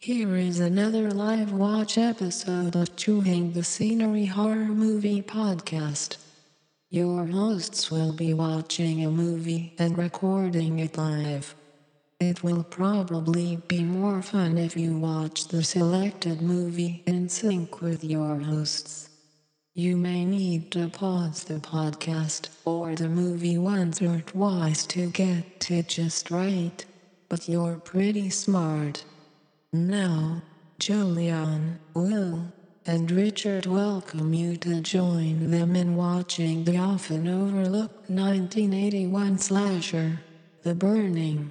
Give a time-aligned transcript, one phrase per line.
[0.00, 6.18] Here is another live watch episode of Chewing the Scenery Horror Movie Podcast.
[6.88, 11.52] Your hosts will be watching a movie and recording it live.
[12.20, 18.04] It will probably be more fun if you watch the selected movie in sync with
[18.04, 19.10] your hosts.
[19.74, 25.68] You may need to pause the podcast or the movie once or twice to get
[25.68, 26.84] it just right,
[27.28, 29.04] but you're pretty smart.
[29.74, 30.40] Now,
[30.78, 32.50] Julian, Will,
[32.86, 40.20] and Richard welcome you to join them in watching the often overlooked 1981 slasher,
[40.62, 41.50] The Burning.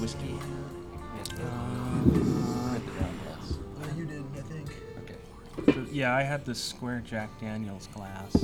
[0.00, 0.34] Whiskey?
[1.36, 1.98] Uh,
[3.96, 4.68] you did, I think.
[5.02, 5.86] Okay.
[5.92, 8.34] Yeah, I had the square Jack Daniels glass.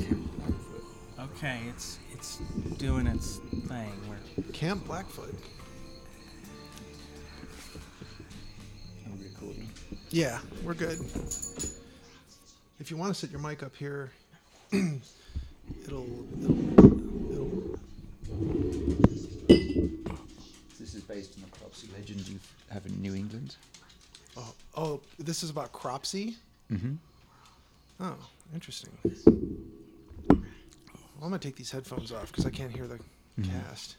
[1.18, 2.38] Okay, it's it's
[2.76, 3.92] doing its thing.
[4.06, 5.34] We're, Camp Blackfoot.
[9.06, 9.70] Are we recording?
[10.10, 10.98] Yeah, we're good.
[12.78, 14.12] If you want to set your mic up here,
[14.72, 15.00] it'll,
[16.42, 17.76] it'll, it'll.
[21.08, 22.38] Based on a Cropsey legend you
[22.70, 23.56] have in New England.
[24.36, 26.34] Oh, oh, this is about Cropsey.
[26.70, 26.94] Mm-hmm.
[28.00, 28.16] Oh,
[28.52, 28.90] interesting.
[30.28, 32.98] Well, I'm gonna take these headphones off because I can't hear the
[33.42, 33.96] cast.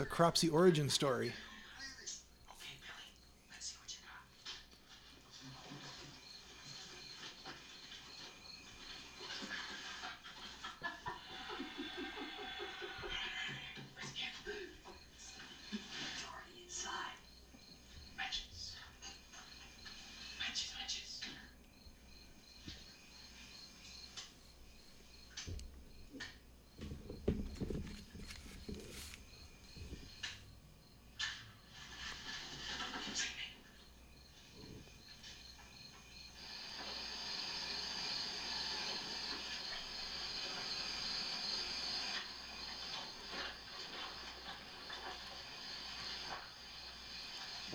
[0.00, 1.32] A, Cropsey origin story.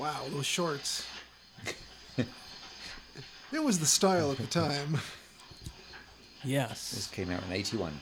[0.05, 1.03] Wow, those shorts.
[3.51, 4.99] it was the style at the time.
[6.43, 6.91] Yes.
[6.91, 7.99] This came out in 81.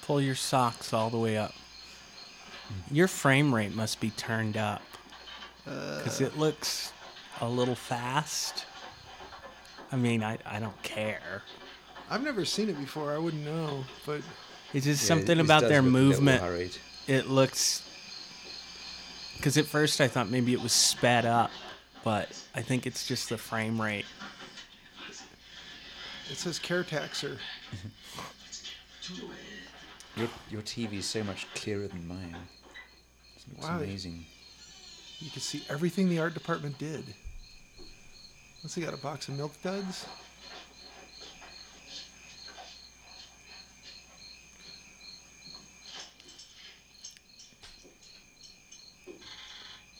[0.00, 1.52] pull your socks all the way up.
[2.90, 4.80] Your frame rate must be turned up
[5.66, 6.94] uh, because it looks
[7.42, 8.64] a little fast.
[9.92, 11.42] I mean, I, I don't care.
[12.08, 13.12] I've never seen it before.
[13.12, 14.22] I wouldn't know, but
[14.72, 16.78] It's just Yeah, something this about their look a little movement.
[17.06, 17.82] It looks
[19.44, 21.50] because at first I thought maybe it was sped up,
[22.02, 24.06] but I think it's just the frame rate.
[26.30, 27.36] it says care taxer.
[30.16, 32.34] Your, your TV is so much clearer than mine.
[33.36, 33.80] It looks Wow.
[33.80, 34.24] amazing.
[35.18, 37.04] You can see everything the art department did.
[38.62, 38.94] What's he got?
[38.94, 40.06] A box of milk duds?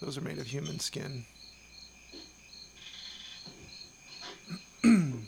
[0.04, 1.24] Those are made of human skin.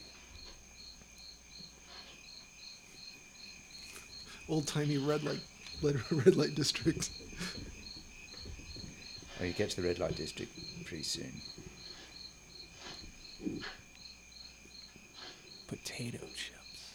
[4.50, 5.40] Old timey red light,
[5.82, 6.02] red
[6.36, 7.08] light district.
[9.40, 10.52] Oh, you get to the red light district
[10.84, 11.40] pretty soon.
[15.68, 16.90] Potato chips.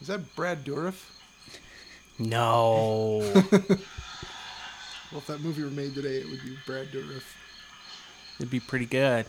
[0.00, 1.18] Is that Brad Dourif?
[2.18, 3.18] No.
[5.10, 7.22] Well, if that movie were made today, it would be Brad Dourif.
[8.38, 9.26] It'd be pretty good.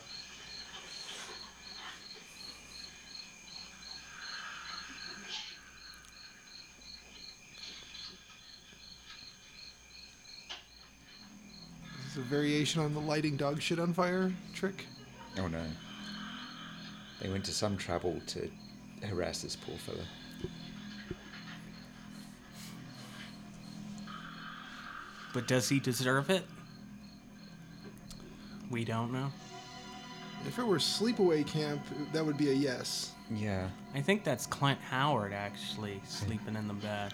[12.02, 14.86] This is a variation on the lighting dog shit on fire trick.
[15.38, 15.64] Oh no.
[17.20, 18.50] They went to some trouble to
[19.02, 20.04] harass this poor fella.
[25.34, 26.44] But does he deserve it?
[28.70, 29.30] We don't know.
[30.46, 31.82] If it were sleepaway camp,
[32.12, 33.10] that would be a yes.
[33.30, 33.68] Yeah.
[33.94, 37.12] I think that's Clint Howard actually sleeping in the bed.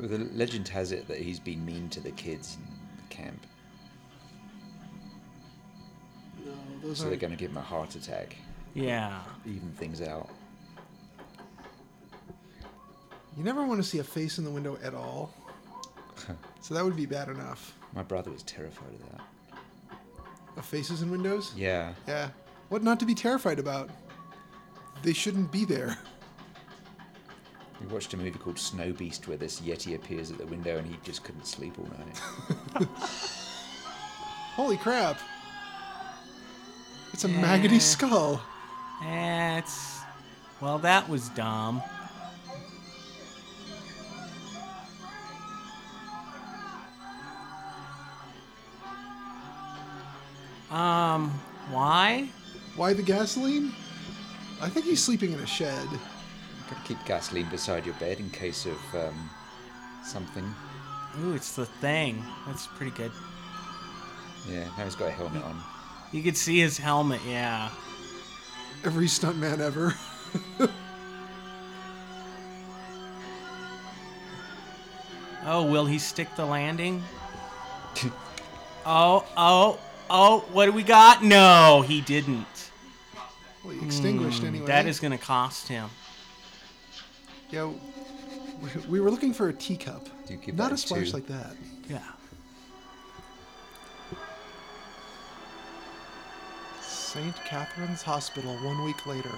[0.00, 2.66] The legend has it that he's been mean to the kids in
[2.96, 3.46] the camp,
[6.44, 6.52] No,
[6.82, 8.36] those so they're going to give him a heart attack,
[8.74, 9.20] Yeah.
[9.46, 10.28] even things out.
[13.36, 15.32] You never want to see a face in the window at all.
[16.60, 17.74] so that would be bad enough.
[17.94, 19.20] My brother was terrified of that.
[20.56, 21.52] Of faces in windows?
[21.56, 21.92] Yeah.
[22.06, 22.30] Yeah.
[22.68, 23.90] What not to be terrified about?
[25.02, 25.96] They shouldn't be there.
[27.80, 30.86] We watched a movie called Snow Beast where this Yeti appears at the window and
[30.86, 32.86] he just couldn't sleep all night.
[34.56, 35.18] Holy crap.
[37.12, 38.40] It's a maggoty skull.
[39.04, 40.00] Eh, it's.
[40.60, 41.80] Well, that was dumb.
[51.78, 52.28] Why?
[52.74, 53.72] Why the gasoline?
[54.60, 55.88] I think he's sleeping in a shed.
[56.68, 59.30] Gotta keep gasoline beside your bed in case of um,
[60.04, 60.44] something.
[61.22, 62.24] Ooh, it's the thing.
[62.48, 63.12] That's pretty good.
[64.50, 65.62] Yeah, now he's got a helmet on.
[66.10, 67.70] You could see his helmet, yeah.
[68.84, 69.94] Every stuntman ever.
[75.50, 77.02] Oh, will he stick the landing?
[78.90, 79.78] Oh, oh,
[80.10, 81.22] oh, what do we got?
[81.22, 82.70] No, he didn't.
[83.64, 84.60] Well, he extinguished anyway.
[84.60, 85.88] Hmm, That is going to cost him.
[87.50, 87.66] Yeah,
[88.60, 90.04] we- we were looking for a teacup.
[90.26, 91.16] Do you give Not a a splash two?
[91.16, 91.56] like that.
[91.88, 92.00] Yeah.
[96.82, 97.34] St.
[97.46, 99.34] Catherine's Hospital one week later.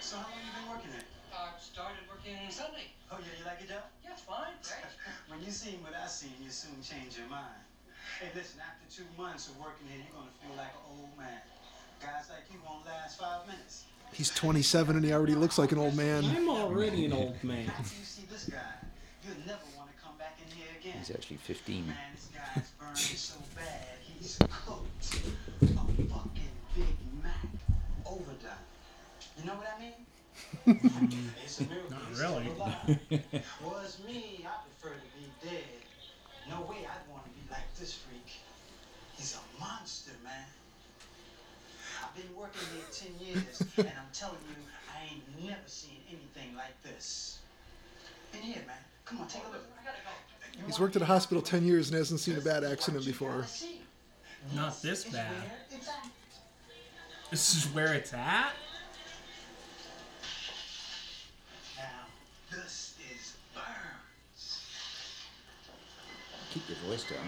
[0.00, 1.04] So how long you been working at?
[1.34, 2.88] Uh, started working Sunday.
[3.12, 3.82] Oh yeah, you like it, Joe?
[4.04, 4.54] Yeah, it's fine.
[4.62, 4.88] Great.
[5.28, 7.60] when you seen what I seen, you soon change your mind.
[8.28, 11.40] Hey, listen, after two months of working here, you're gonna feel like an old man.
[11.98, 13.84] Guys like you won't last five minutes.
[14.12, 16.26] He's 27 and he already looks like an old man.
[16.36, 17.70] I'm already an old man.
[17.70, 18.58] After you see this guy,
[19.24, 20.98] you'll never want to come back in here again.
[20.98, 21.86] He's actually 15.
[21.86, 25.22] Man, this guy's burning so bad, he's cooked.
[25.62, 26.84] A fucking Big
[27.22, 27.32] Mac.
[28.04, 28.60] Overdone.
[29.38, 31.30] You know what I mean?
[31.44, 31.90] it's a miracle.
[31.92, 32.44] Not really.
[32.44, 32.98] still alive.
[33.64, 35.64] Was me, I prefer to be dead.
[36.48, 38.40] No way I'd want to be like this freak.
[39.16, 40.48] He's a monster, man.
[42.02, 42.16] I've
[42.58, 44.56] been here 10 years, and I'm telling you,
[44.90, 47.38] I ain't never seen anything like this.
[48.34, 48.76] In here, man.
[49.04, 49.64] Come on, take a look.
[49.80, 50.66] I gotta go.
[50.66, 53.46] He's worked at a hospital 10 years and hasn't seen a bad accident before.
[54.54, 55.30] Not this bad.
[55.32, 56.10] where it's at.
[57.30, 58.52] This is where it's at?
[61.76, 61.84] Now,
[62.50, 64.64] this is Burns.
[66.52, 67.18] Keep your voice down.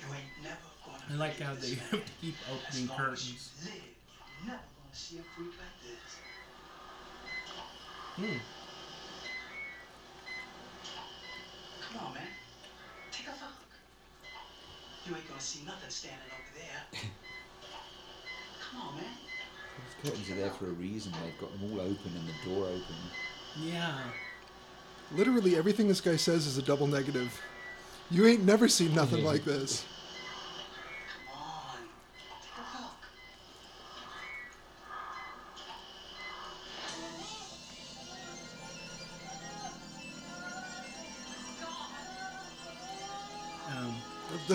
[0.00, 3.34] You ain't never gonna I like how they have to keep opening long as you
[3.34, 3.95] curtains.
[4.96, 6.16] See a freak like this.
[8.16, 8.38] Hmm.
[11.92, 12.22] Come on, man.
[13.12, 13.52] Take a look.
[15.06, 17.00] You ain't gonna see nothing standing over there.
[18.70, 19.04] Come on, man.
[20.02, 21.12] Those curtains are there for a reason.
[21.22, 22.96] They've got them all open and the door open.
[23.62, 23.98] Yeah.
[25.12, 27.38] Literally everything this guy says is a double negative.
[28.10, 29.84] You ain't never seen nothing like this.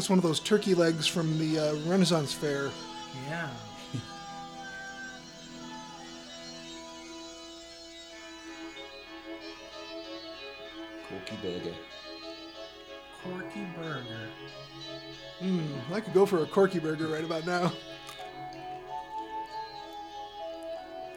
[0.01, 2.71] That's one of those turkey legs from the uh, Renaissance Fair.
[3.29, 3.47] yeah.
[11.07, 11.75] Corky burger.
[13.23, 14.29] Corky Burger.
[15.37, 17.71] Hmm, I could go for a corky burger right about now.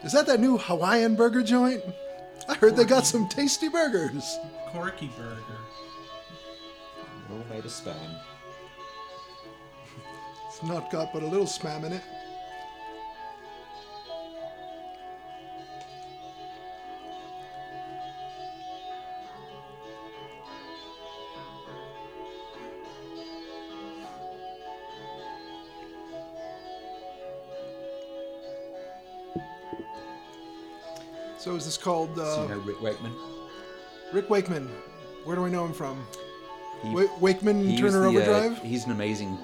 [0.03, 1.81] Is that that new Hawaiian burger joint?
[2.47, 4.37] I heard they got some tasty burgers.
[4.67, 5.41] Corky Burger.
[7.27, 8.34] They're all made of spam.
[10.55, 12.01] It's not got but a little spam in it.
[31.37, 32.17] So is this called?
[32.17, 33.13] Uh, so you know Rick Wakeman.
[34.13, 34.69] Rick Wakeman.
[35.25, 36.07] Where do I know him from?
[36.81, 38.59] He, Wa- Wakeman Turner the, uh, Overdrive.
[38.59, 39.37] Uh, he's an amazing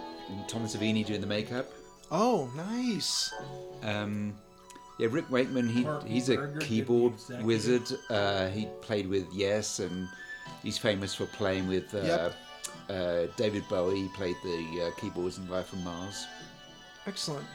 [0.48, 1.72] Thomas Savini doing the makeup.
[2.12, 3.34] oh, nice.
[3.84, 4.34] Um,
[5.00, 5.68] yeah, Rick Wakeman.
[5.70, 7.84] He Porky he's a Burger keyboard wizard.
[8.10, 10.08] Uh, he played with Yes, and
[10.64, 12.36] he's famous for playing with uh, Yep.
[12.90, 14.02] uh, David Bowie.
[14.04, 16.28] He played the uh, keyboards in Life from Mars.
[17.08, 17.46] Excellent.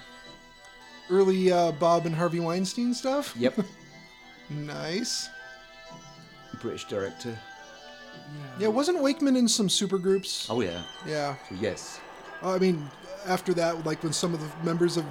[1.09, 3.33] Early uh, Bob and Harvey Weinstein stuff.
[3.37, 3.61] Yep,
[4.51, 5.29] Nice.
[6.61, 7.39] British director.
[8.59, 10.47] Yeah, wasn't Wakeman in some supergroups?
[10.51, 11.37] Oh yeah, Yeah.
[11.49, 12.01] so yes,
[12.43, 12.89] I mean,
[13.27, 15.05] after that, like when some of the members of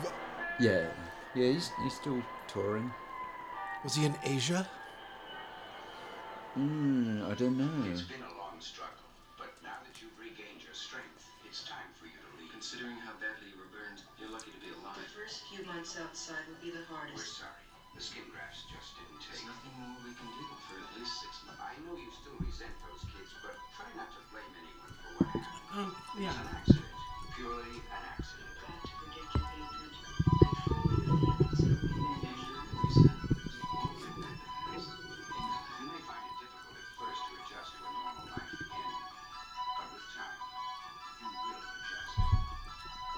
[0.60, 0.88] yeah,
[1.34, 1.52] yeah.
[1.52, 2.92] He's he's still touring.
[3.84, 4.68] was he in Asia?
[6.58, 7.68] Mm, I don't know.
[7.92, 9.04] It's been a long struggle,
[9.36, 12.52] but now that you've regained your strength, it's time for you to leave.
[12.56, 14.96] Considering how badly you were burned, you're lucky to be alive.
[14.96, 17.44] The first few months outside would be the We're hardest.
[17.44, 17.60] sorry.
[18.00, 19.44] The skin grafts just didn't take.
[19.44, 21.60] There's nothing more we can do for at least six months.
[21.64, 25.28] I know you still resent those kids, but try not to blame anyone for what
[25.36, 25.76] happened.
[25.76, 26.75] Um, It's yeah.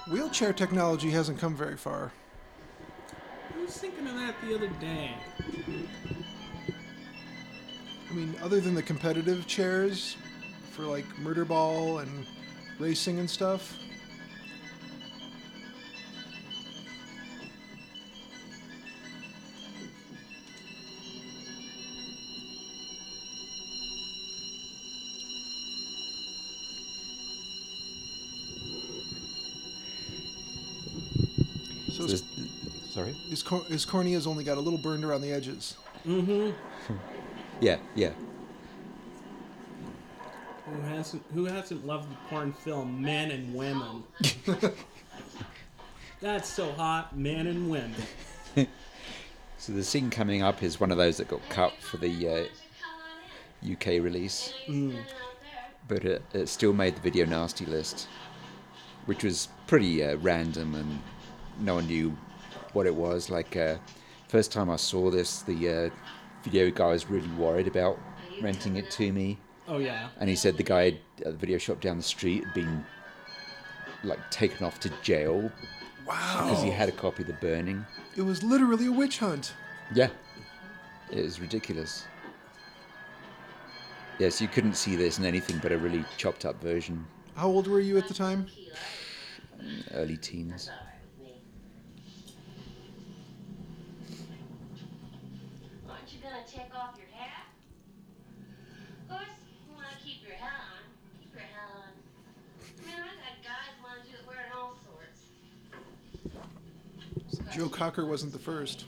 [0.10, 2.14] Wheelchair technology hasn't come very far.
[3.54, 5.12] I was thinking of that the other day.
[8.10, 10.16] I mean, other than the competitive chairs
[10.72, 12.26] for like murder ball and
[12.80, 13.78] racing and stuff.
[33.14, 33.30] Sorry.
[33.30, 35.78] his, cor- his cornea's only got a little burned around the edges.
[36.06, 36.94] Mm hmm.
[37.60, 38.12] Yeah, yeah.
[40.66, 44.04] Who hasn't Who hasn't loved the porn film Men and Women?
[46.22, 47.96] That's so hot, men and women.
[49.60, 53.72] So the scene coming up is one of those that got cut for the uh,
[53.74, 54.54] UK release,
[55.88, 58.08] but it, it still made the video nasty list,
[59.08, 61.02] which was pretty uh, random and
[61.60, 62.16] no one knew
[62.78, 63.30] what it was.
[63.32, 63.78] Like uh,
[64.30, 65.90] first time I saw this, the uh,
[66.44, 67.98] video guy was really worried about
[68.42, 70.10] renting it to me, Oh yeah.
[70.20, 72.86] and he said the guy at the video shop down the street had been
[74.04, 75.52] like taken off to jail
[76.06, 77.84] because he had a copy of The Burning.
[78.16, 79.54] It was literally a witch hunt.
[79.94, 80.10] Yeah.
[81.12, 82.06] It was ridiculous.
[84.20, 87.06] Yes, you couldn't see this in anything but a really chopped up version,
[87.36, 88.48] How old were you at the time?
[89.96, 90.70] early teens.
[95.90, 97.46] Aren't you gonna take off your hat?
[99.04, 100.84] Of course, you wanna keep your hat on.
[101.22, 101.92] Keep your hat on.
[102.80, 105.22] I mean, I got guys wanna do it wearing all sorts.
[107.58, 108.86] Joe Cocker wasn't the first.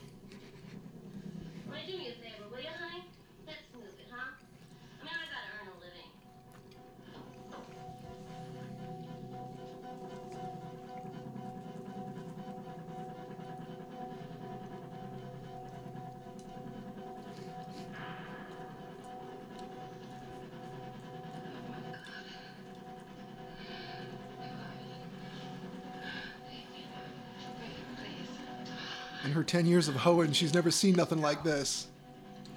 [29.50, 31.88] 10 years of hoeing, she's never seen nothing like this.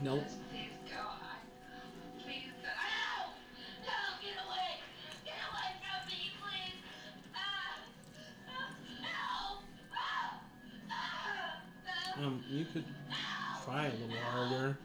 [0.04, 0.22] Nope.
[0.52, 1.18] Please, God.
[2.24, 2.70] Please, God.
[3.82, 3.90] No!
[3.90, 4.78] No, get away!
[5.26, 6.78] Get away from me, please!
[12.20, 12.24] No!
[12.24, 12.86] Um, you could
[13.66, 14.78] try a little harder.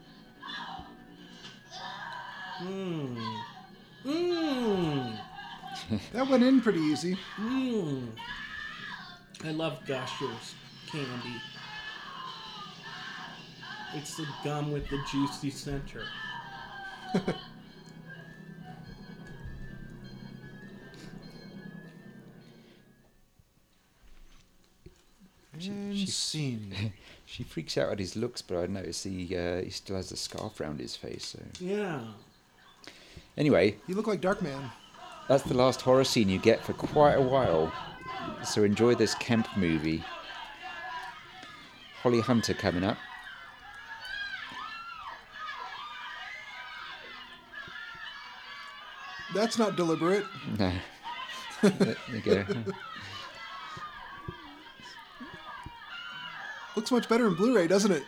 [2.63, 3.37] Mmm.
[4.03, 5.19] Mmm.
[6.13, 7.19] That went in pretty easy.
[7.37, 8.07] Mmm.
[9.45, 10.55] I love Gushers
[10.91, 11.39] candy.
[13.95, 16.03] It's the gum with the juicy center.
[25.61, 26.93] And scene.
[27.25, 30.17] She freaks out at his looks, but I notice he uh, he still has a
[30.17, 31.25] scarf around his face.
[31.27, 32.01] So Yeah.
[33.37, 34.71] anyway, You look like Darkman.
[35.27, 37.71] that's the last horror scene you get for quite a while.
[38.43, 40.03] So enjoy this Kemp movie.
[42.01, 42.97] Holly Hunter coming up.
[49.33, 50.25] That's not deliberate.
[50.57, 50.71] No.
[51.61, 52.45] there you go.
[56.75, 58.03] Looks much better in Blu-ray, doesn't it?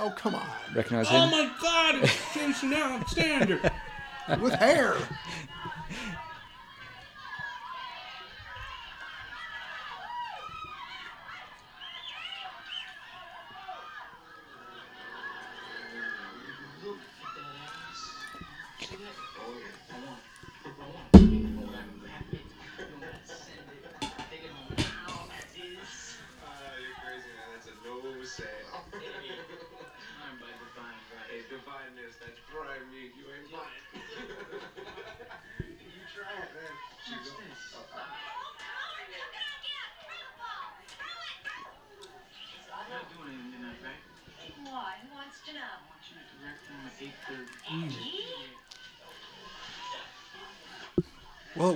[0.00, 0.46] Oh, come on.
[0.74, 1.22] Recognize oh him?
[1.22, 1.96] Oh my God!
[2.04, 3.60] It's Jason Alexander.
[4.40, 4.96] With hair.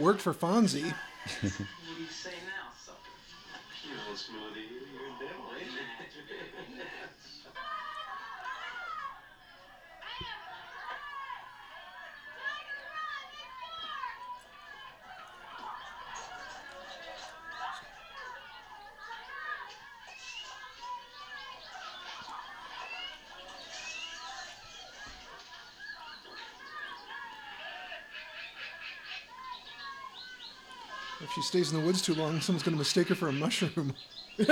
[0.02, 0.94] Worked for Fonzie.
[31.52, 33.92] stays in the woods too long, someone's going to mistake her for a mushroom.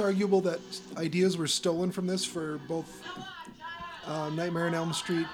[0.00, 0.60] arguable that
[0.96, 3.02] ideas were stolen from this for both
[4.06, 5.26] uh, Nightmare on Elm Street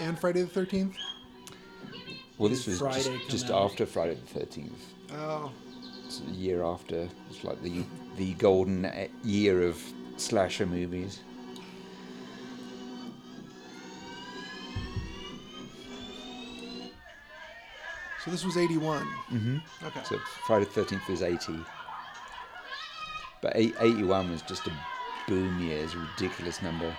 [0.00, 0.94] and Friday the 13th?
[2.38, 3.70] Well, this was Friday just, just out.
[3.70, 4.70] after Friday the 13th.
[5.12, 5.52] Oh,
[6.06, 7.08] It's a year after.
[7.30, 7.84] It's like the
[8.16, 9.80] the golden e- year of
[10.16, 11.20] slasher movies.
[18.24, 19.02] so this was 81.
[19.30, 19.56] Mm-hmm.
[19.86, 20.00] Okay.
[20.04, 21.54] So Friday the 13th was 80.
[23.44, 24.72] But 81 was just a
[25.28, 25.84] boom year.
[25.84, 26.96] It's a ridiculous number.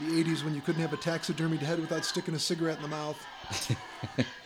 [0.00, 2.88] The 80s when you couldn't have a taxidermied head without sticking a cigarette in the
[2.88, 3.26] mouth.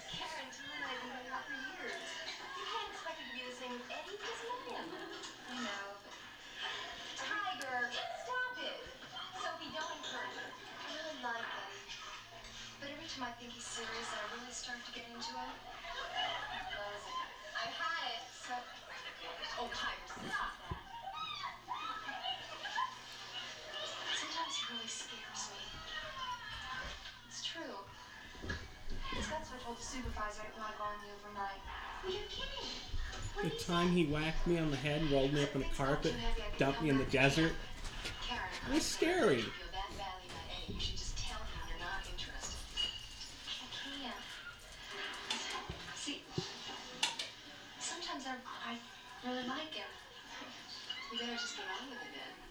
[36.58, 37.52] dumped me in the desert.
[38.68, 39.38] It was scary.
[39.38, 42.60] if you feel that badly about Eddie, you should just tell him you're not interested.
[43.48, 44.14] I can't.
[45.96, 46.22] See,
[47.78, 48.36] sometimes I,
[48.72, 49.88] I really like him.
[51.12, 52.44] You better just get on with it then.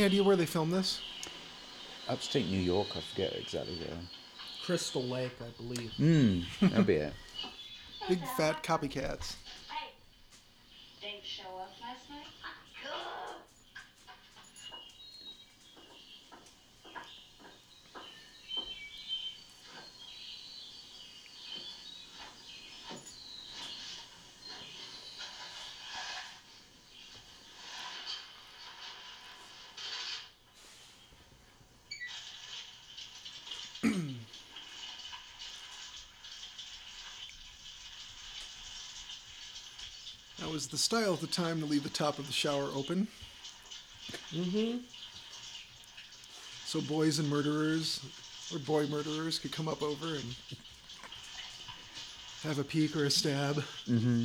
[0.00, 1.02] Any idea where they filmed this?
[2.08, 3.98] Upstate New York, I forget exactly where.
[4.64, 5.92] Crystal Lake, I believe.
[5.98, 7.12] Hmm, that'll be it.
[8.08, 9.34] Big fat copycats.
[9.68, 9.92] Hey,
[11.02, 12.24] Dave show up last night?
[40.40, 43.06] That was the style at the time to leave the top of the shower open.
[44.32, 44.78] Mm-hmm.
[46.64, 48.00] So boys and murderers,
[48.52, 50.34] or boy murderers, could come up over and
[52.42, 53.56] have a peek or a stab.
[53.86, 54.24] Mm-hmm.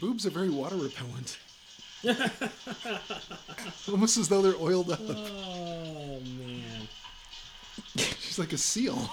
[0.00, 1.38] Boobs are very water repellent.
[3.90, 5.00] Almost as though they're oiled up.
[5.08, 6.88] Oh man.
[7.96, 9.10] She's like a seal.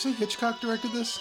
[0.00, 1.20] Say Hitchcock directed this?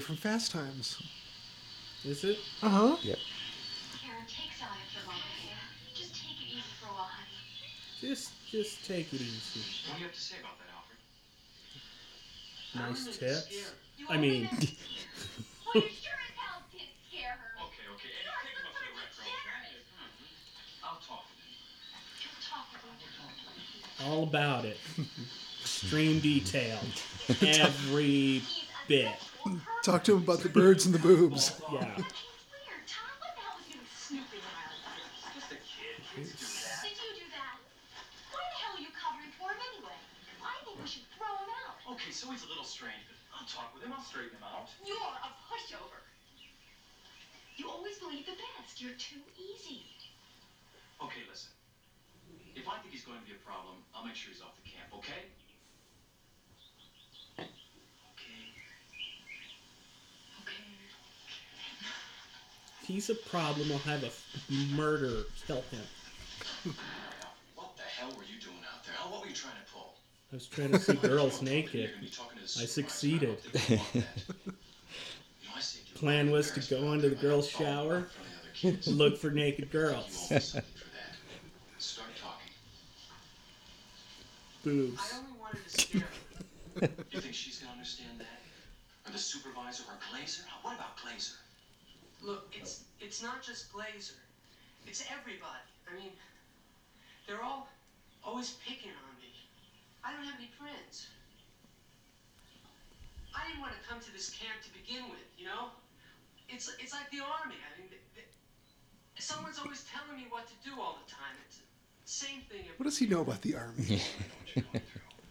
[0.00, 0.06] Shower.
[0.06, 1.02] From Fast Times.
[2.04, 2.38] Is it?
[2.62, 2.96] Uh huh.
[3.02, 3.18] Yep.
[4.02, 5.54] Karen, take Sally for a while, okay?
[5.94, 7.28] Just take it easy for a while, honey.
[8.00, 9.60] Just just take it easy.
[9.88, 10.98] What do you have to say about that, Alfred?
[13.06, 13.72] Nice tits.
[14.08, 14.58] I mean, well,
[15.74, 17.52] you sure as hell did scare her.
[17.68, 18.08] Okay, okay.
[18.08, 19.24] Eddie, You are take him up for the some retro.
[19.28, 19.84] generous.
[20.82, 21.52] I'll talk with him.
[22.16, 22.80] Just talk with
[24.00, 24.10] him.
[24.10, 24.78] all about it.
[25.60, 26.78] Extreme detail.
[27.42, 28.42] Every
[28.88, 29.12] bit.
[29.40, 29.84] Sexual pervert.
[29.84, 31.60] Talk to him about the birds and the boobs.
[31.72, 31.80] Yeah.
[31.80, 33.08] Hey, weird, Tom.
[33.20, 35.32] What the hell was you snooping around there?
[35.34, 35.96] Just a kid.
[36.14, 36.84] Kids do that.
[36.84, 37.56] Did you do that?
[38.32, 39.98] Why the hell are you covering for him anyway?
[40.44, 41.80] I think we should throw him out.
[41.96, 43.92] Okay, so he's a little strange, but I'll talk with him.
[43.92, 44.68] I'll straighten him out.
[44.84, 46.04] You're a pushover.
[47.56, 48.80] You always believe the best.
[48.80, 49.84] You're too easy.
[51.00, 51.52] Okay, listen.
[52.56, 54.68] If I think he's going to be a problem, I'll make sure he's off the
[54.68, 55.28] camp, okay?
[57.36, 57.48] Okay.
[60.40, 60.64] Okay.
[62.90, 63.70] He's a problem.
[63.70, 66.74] I'll have a murder kill him.
[67.54, 68.94] What the hell were you doing out there?
[69.08, 69.94] What were you trying to pull?
[70.32, 71.90] I was trying to see girls naked.
[71.90, 73.28] gonna be talking to the I succeeded.
[73.28, 74.04] I don't think you want that.
[75.40, 77.48] You know, I saved you Plan a lot of was to go into the girls'
[77.48, 78.86] shower, front of the other kids.
[79.02, 80.26] look for naked girls.
[80.28, 81.16] owe me something for that.
[81.78, 82.52] Start talking.
[84.64, 85.00] Boobs.
[85.00, 86.08] I only wanted to scare
[86.80, 86.88] her.
[87.12, 88.40] You think she's gonna understand that?
[89.08, 90.42] Or the supervisor or Glazer?
[90.62, 91.36] What about Glazer?
[92.22, 94.20] Look, it's it's not just Blazer.
[94.86, 95.68] It's everybody.
[95.90, 96.12] I mean,
[97.26, 97.68] they're all
[98.24, 99.32] always picking on me.
[100.04, 101.08] I don't have any friends.
[103.34, 105.70] I didn't want to come to this camp to begin with, you know?
[106.48, 107.56] It's it's like the army.
[107.56, 108.26] I mean, th th
[109.18, 111.36] someone's always telling me what to do all the time.
[111.46, 111.64] It's the
[112.04, 112.66] same thing.
[112.76, 114.02] What does he know about the army?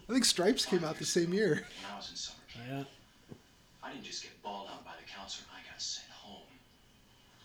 [0.09, 1.53] I think Stripes came out the same year.
[1.55, 2.83] When I was in summer camp, oh, Yeah.
[3.83, 5.47] I didn't just get balled out by the counselor.
[5.53, 6.18] I got sent home.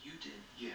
[0.04, 0.32] You did.
[0.58, 0.70] Yeah.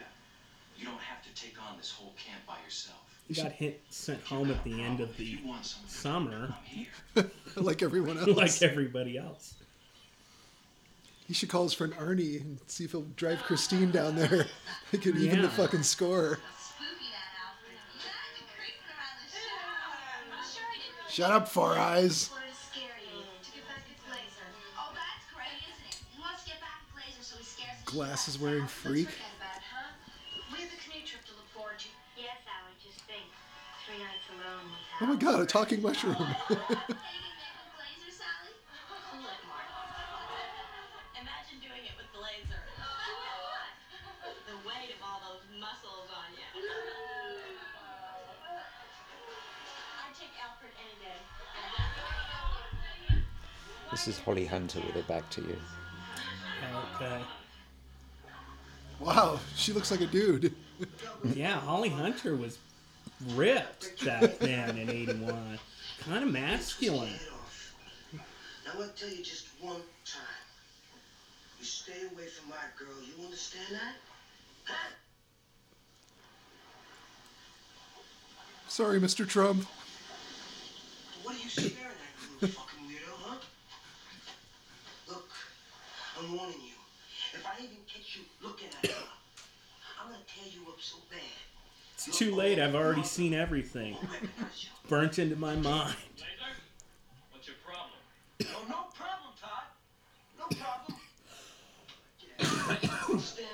[0.78, 2.98] You don't have to take on this whole camp by yourself.
[3.28, 5.38] He got hit, sent home at the end of the
[5.88, 6.56] summer,
[7.56, 8.28] like everyone else.
[8.36, 9.54] like everybody else.
[11.28, 14.48] He should call his friend Arnie and see if he'll drive Christine down there.
[14.92, 16.40] They could even the fucking score.
[21.08, 22.32] Shut up, Four Eyes.
[33.98, 36.16] Nights alone with Oh my god, a talking mushroom.
[36.16, 36.36] Glazer,
[39.18, 39.70] Look, Mark.
[41.18, 42.62] Imagine doing it with the laser.
[44.46, 46.46] The weight of all those muscles on you.
[49.98, 51.22] I'd take Alfred any day.
[53.90, 55.58] This is Holly Hunter with her back to you.
[56.96, 57.22] Okay.
[59.00, 60.54] Wow, she looks like a dude.
[61.36, 62.58] Yeah, Holly Hunter was
[63.36, 65.60] ripped back then in '81.
[66.00, 67.10] Kind of masculine.
[68.14, 70.22] I'm gonna tell you just one time.
[71.60, 72.96] You stay away from my girl.
[73.04, 73.96] You understand that?
[74.64, 74.94] Huh?
[78.70, 79.28] Sorry, Mr.
[79.28, 79.66] Trump.
[81.24, 83.36] What are you staring at, you little fucking weirdo, huh?
[85.10, 85.30] Look,
[86.18, 86.76] I'm warning you.
[87.34, 89.04] If I even catch you looking at her,
[90.02, 91.20] I'm gonna tear you up so bad.
[92.08, 92.60] It's too late.
[92.60, 93.98] I've already seen everything.
[94.52, 95.98] It's Burnt into my mind.
[97.32, 98.00] What's your problem?
[98.42, 99.68] Oh, no problem, Todd.
[100.40, 100.98] No problem.
[102.40, 103.48] Yeah, understand?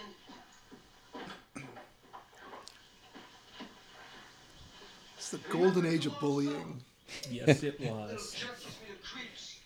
[5.17, 6.81] It's the golden age of bullying.
[7.31, 8.35] Yes, it was.
[8.37, 9.57] Jerk gives me the creeps.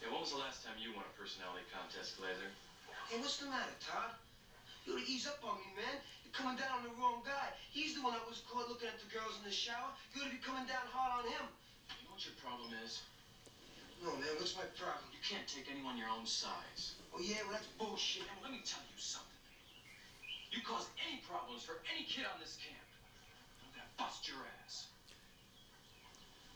[0.00, 2.54] Yeah, when was the last time you won a personality contest, Glazer?
[3.10, 4.14] Hey, what's the matter, Todd?
[4.86, 5.98] You ought to ease up on me, man.
[6.40, 7.52] You're coming down on the wrong guy.
[7.68, 9.92] He's the one that was caught looking at the girls in the shower.
[10.16, 11.44] You ought to be coming down hard on him.
[12.00, 13.04] You know what your problem is?
[14.00, 15.04] No, man, what's my problem?
[15.12, 16.96] You can't take anyone your own size.
[17.12, 18.24] Oh, yeah, well, that's bullshit.
[18.24, 19.36] And let me tell you something.
[20.48, 22.88] You cause any problems for any kid on this camp,
[23.60, 24.88] I'm gonna bust your ass.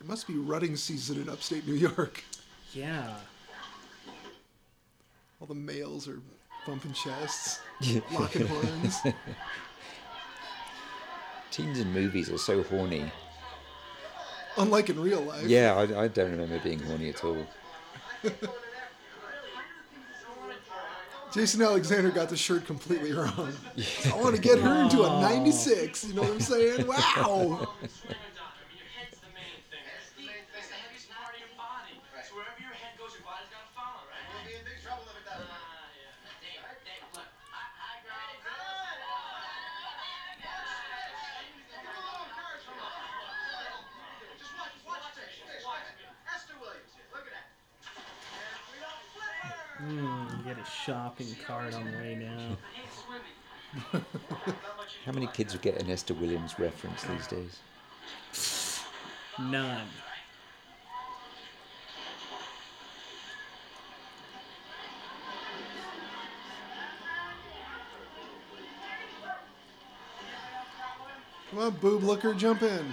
[0.01, 2.25] It must be rutting season in upstate New York.
[2.73, 3.21] Yeah.
[5.41, 6.25] All the males are
[6.67, 7.61] bumping chests,
[8.17, 8.97] locking horns.
[11.55, 13.05] Teens in movies are so horny.
[14.57, 15.47] Unlike in real life.
[15.47, 17.47] Yeah, I, I don't remember being horny at all.
[21.33, 23.53] Jason Alexander got the shirt completely wrong.
[24.13, 26.05] I want to get her into a 96.
[26.05, 26.87] You know what I'm saying?
[26.87, 26.95] Wow.
[27.23, 27.31] Your
[28.95, 29.83] head's the main thing.
[29.99, 31.99] It's the, it's the heaviest part of your body.
[32.27, 34.23] So wherever your head goes, your body's gonna follow, right?
[34.31, 35.47] We'll be in big trouble if it doesn't.
[35.51, 36.19] Ah, yeah.
[36.39, 37.27] Dave, Dave, look.
[37.51, 38.43] Hi, hi, girls.
[44.39, 45.35] Just watch, watch this.
[45.67, 46.07] Watch me.
[46.31, 47.11] Esther Williams here.
[47.11, 47.43] Look at that.
[50.55, 52.57] Get a shopping cart on the way down.
[55.05, 57.59] How many kids would get an Esther Williams reference these days?
[59.41, 59.89] None.
[71.51, 72.93] Come on, boob looker, jump in.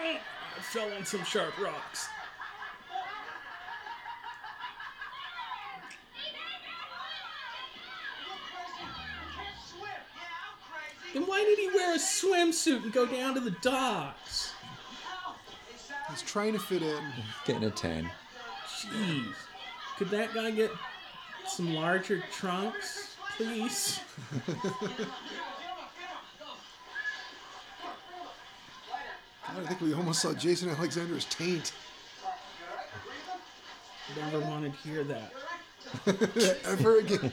[0.00, 0.20] I
[0.60, 2.08] fell on some sharp rocks.
[11.38, 14.52] Why did he wear a swimsuit and go down to the docks?
[16.10, 17.00] He's trying to fit in.
[17.44, 18.10] Getting a tan.
[18.66, 19.34] Jeez.
[19.98, 20.72] Could that guy get
[21.46, 24.00] some larger trunks, please?
[29.46, 31.70] God, I think we almost saw Jason Alexander's taint.
[34.16, 35.32] Never wanted to hear that.
[36.64, 37.32] Ever again.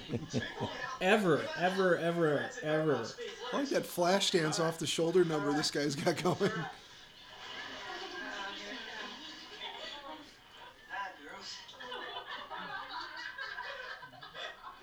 [1.02, 3.06] Ever, ever, ever, ever.
[3.52, 6.38] I like that flash dance off the shoulder number this guy's got going.
[6.40, 6.48] Hi,
[11.20, 11.58] girls.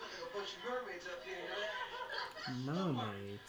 [0.00, 2.92] Look at a bunch of mermaids up here, you know that?
[2.92, 3.48] Mermaids.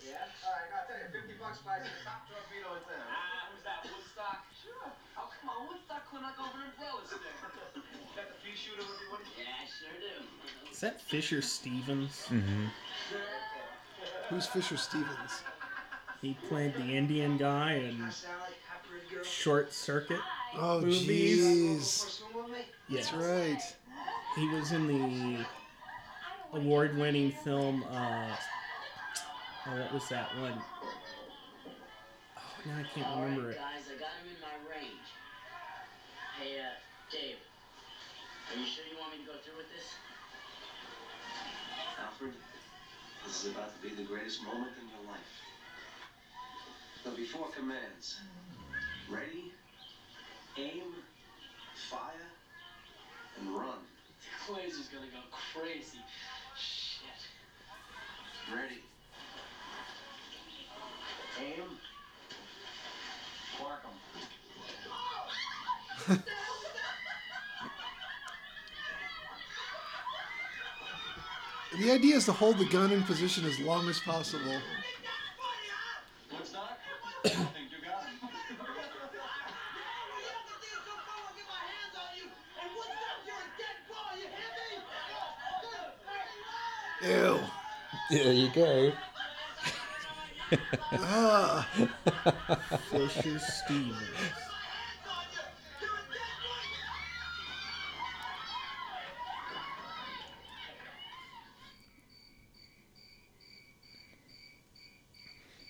[0.00, 0.24] Yeah?
[0.40, 3.04] All right, I'll tell you, 50 bucks buys you the top torpedo in town.
[3.12, 4.40] Ah, who's that, Woodstock?
[4.56, 4.88] Sure.
[5.20, 7.04] Oh, come on, Woodstock couldn't knock over an umbrella
[8.20, 8.28] stand.
[8.28, 10.70] Got the pea shooter with you, what do you Yeah, I sure do.
[10.72, 12.28] Is that Fisher Stevens?
[14.28, 15.42] Who's Fisher Stevens?
[16.22, 18.34] He played the Indian guy in Sally,
[18.68, 19.24] hi, pretty girl.
[19.24, 20.20] Short Circuit.
[20.56, 21.40] Oh, Movies.
[21.40, 21.82] jeez.
[21.82, 22.58] Swim with me?
[22.88, 23.10] Yes.
[23.10, 23.76] That's right.
[24.36, 25.46] He was in the
[26.52, 27.84] award-winning film.
[27.90, 28.36] Uh,
[29.66, 30.60] oh, what was that one?
[32.36, 33.56] Oh, now I can't remember it.
[33.56, 35.08] guys, I got him in my range.
[36.38, 36.64] Hey, uh,
[37.10, 37.36] Dave.
[38.50, 39.94] Are you sure you want me to go through with this?
[42.02, 42.34] Alfred,
[43.24, 45.30] this is about to be the greatest moment in your life.
[47.04, 48.18] But before commands,
[49.08, 49.52] ready,
[50.58, 50.98] aim,
[51.90, 52.26] fire,
[53.38, 53.86] and run.
[54.52, 55.22] Laser's gonna go
[55.54, 56.02] crazy.
[56.58, 57.22] Shit.
[58.52, 58.82] Ready.
[61.38, 61.78] Aim.
[63.60, 63.84] Mark
[71.78, 74.60] The idea is to hold the gun in position as long as possible.
[76.32, 76.78] Woodstock?
[77.24, 78.18] I think you got him.
[87.02, 87.40] Ew.
[88.10, 88.92] There you go.
[90.92, 91.68] Ah.
[92.90, 94.49] Fisher Stevens.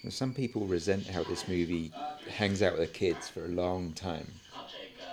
[0.09, 1.93] Some people resent how this movie
[2.31, 4.27] hangs out with the kids for a long time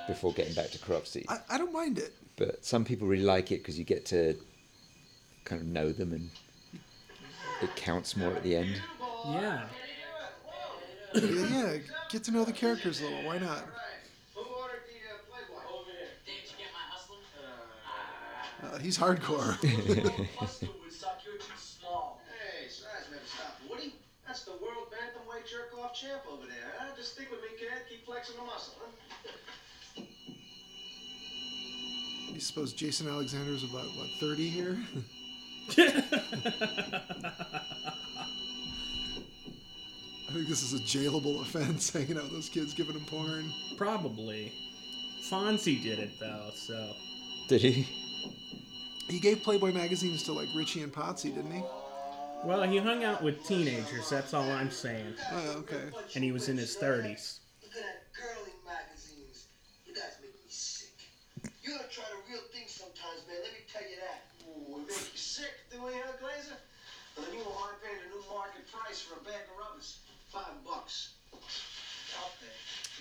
[0.08, 1.26] before getting back to Cropsy.
[1.28, 2.14] I, I don't mind it.
[2.38, 4.36] But some people really like it because you get to
[5.44, 6.30] kind of know them and
[7.62, 8.80] it counts more at the end.
[9.34, 9.60] Yeah.
[11.16, 11.78] Yeah, yeah,
[12.10, 13.24] get to know the characters a little.
[13.24, 13.64] Why not?
[18.64, 19.58] Uh, he's hardcore.
[26.00, 26.92] champ over there, huh?
[26.96, 27.70] Just stick with me, kid.
[27.90, 30.04] Keep flexing the muscle, huh?
[32.34, 34.78] you suppose Jason Alexander's about what 30 here?
[40.30, 43.52] I think this is a jailable offense, hanging out with those kids, giving them porn.
[43.76, 44.54] Probably.
[45.32, 46.94] Fonzie did it though, so
[47.48, 47.88] Did he?
[49.10, 51.64] He gave Playboy magazines to like Richie and Potsy, didn't he?
[52.44, 54.10] Well he hung out with teenagers.
[54.10, 55.16] That's all I'm saying.
[55.32, 55.90] Oh, okay.
[56.16, 57.40] And he was in his 30s.
[57.64, 59.48] Look at that girly magazines.
[59.86, 60.94] You guys make me sick.
[61.64, 63.38] You gotta try the real thing sometimes, man.
[63.44, 64.20] Let me tell you that.
[64.48, 66.60] Ooh, we make you sick, do we, huh, Glazer?
[67.16, 70.00] Well, then you won't mind paying the new market price for a bag of rubbers.
[70.30, 71.14] Five bucks.
[71.34, 72.54] Out there.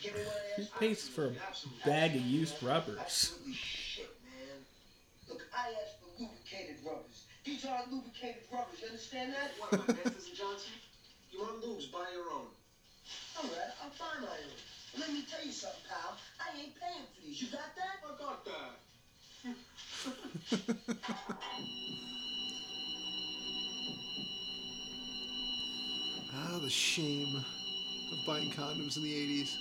[0.02, 2.98] Give me one Who pays for a bag of used rubbers?
[2.98, 4.58] Absolutely shit, man.
[5.28, 7.24] Look, I asked for lubricated rubbers.
[7.44, 8.65] These aren't lubricated rubbers.
[8.86, 9.50] You understand that?
[9.58, 10.70] What, my Panthers and Johnson?
[11.32, 12.46] You want lubes, buy your own.
[13.36, 14.58] All right, I'll buy my own.
[14.92, 16.16] But let me tell you something, pal.
[16.38, 17.42] I ain't paying for these.
[17.42, 17.98] You got that?
[18.06, 18.78] I got that.
[26.38, 29.56] Ah, the shame of buying condoms in the 80s.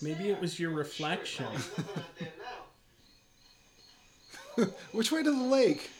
[0.00, 1.46] Maybe it was your reflection.
[1.52, 2.32] He's living out there
[4.56, 4.72] now.
[4.92, 5.90] Which way to the lake?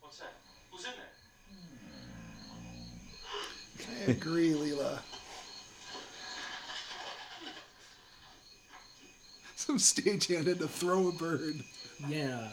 [0.00, 0.32] What's that?
[0.70, 0.90] Who's in
[3.86, 4.08] there?
[4.08, 5.00] I agree, Leela.
[9.54, 11.62] Some stagehand had to throw a bird.
[12.08, 12.52] Yeah.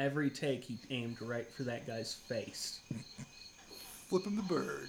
[0.00, 2.80] Every take he aimed right for that guy's face.
[4.08, 4.88] Flip him the bird.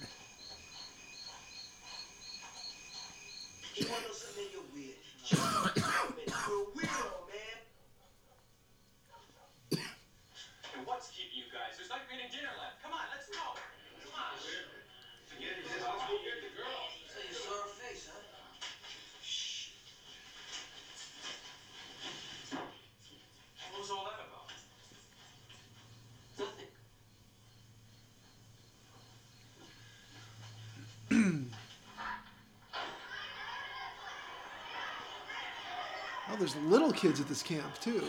[36.42, 38.02] There's little kids at this camp too.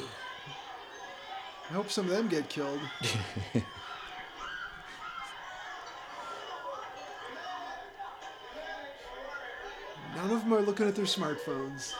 [1.69, 2.79] I hope some of them get killed.
[10.15, 11.93] None of them are looking at their smartphones.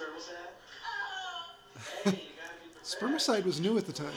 [0.00, 0.32] Spermicide?
[2.04, 2.84] Hey, you gotta be prepared.
[2.84, 4.08] Spermicide was new at the time.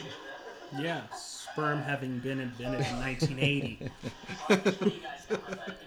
[0.80, 3.92] Yeah, sperm having been invented in 1980.
[4.50, 5.28] You guys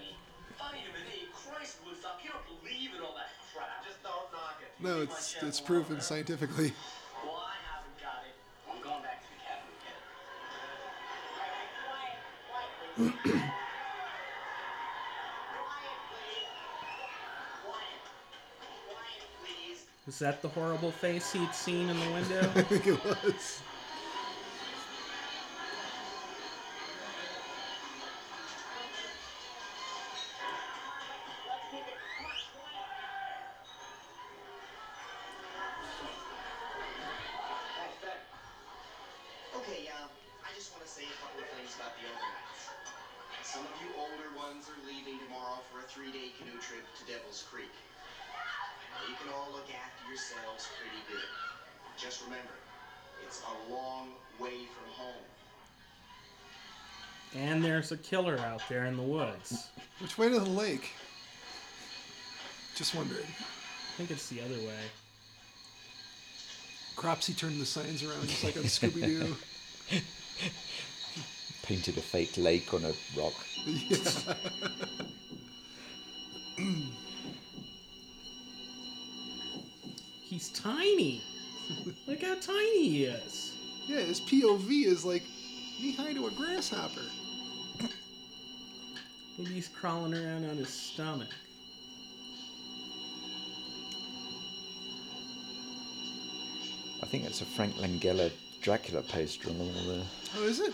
[5.41, 6.73] it's proven E.
[20.17, 22.39] Was that the horrible face he'd seen in the window?
[22.55, 23.61] I think it was.
[57.77, 59.67] There's a killer out there in the woods.
[59.99, 60.93] Which way to the lake?
[62.75, 63.21] Just wondering.
[63.21, 64.79] I think it's the other way.
[66.95, 69.35] Cropsy turned the signs around just like on Scooby Doo.
[71.61, 73.35] Painted a fake lake on a rock.
[80.23, 81.21] He's tiny.
[82.07, 83.53] Look how tiny he is.
[83.85, 85.21] Yeah, his POV is like
[85.79, 87.03] knee high to a grasshopper.
[89.37, 91.29] Maybe he's crawling around on his stomach.
[97.03, 98.31] I think it's a Frank Langella
[98.61, 100.05] Dracula poster on the wall there.
[100.37, 100.73] Oh, is it?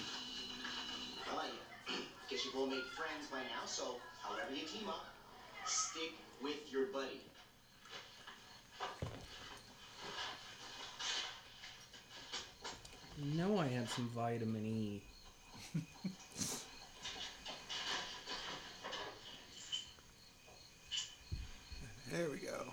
[14.28, 15.02] vitamin E.
[22.12, 22.72] There we go.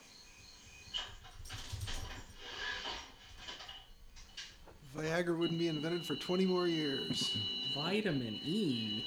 [4.98, 7.38] Viagra wouldn't be invented for 20 more years.
[7.74, 9.06] Vitamin E?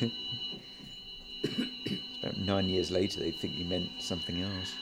[2.22, 4.74] About nine years later, they'd think you meant something else.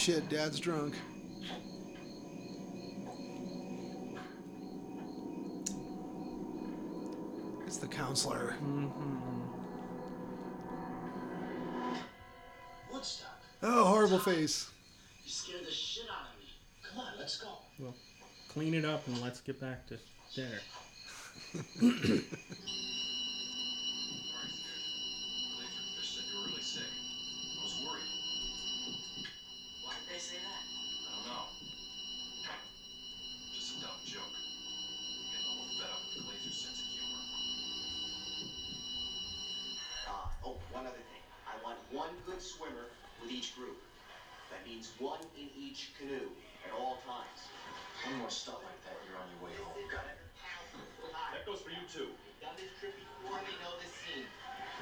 [0.00, 0.94] Shit, dad's drunk.
[7.66, 8.54] It's the counselor.
[8.64, 9.40] Mm-hmm.
[12.92, 13.28] Woodstock,
[13.62, 14.70] Oh, horrible face.
[15.24, 16.46] you scared the shit out of me.
[16.82, 17.48] Come on, let's go.
[17.78, 17.94] Well,
[18.48, 19.98] clean it up and let's get back to
[20.34, 20.60] dinner.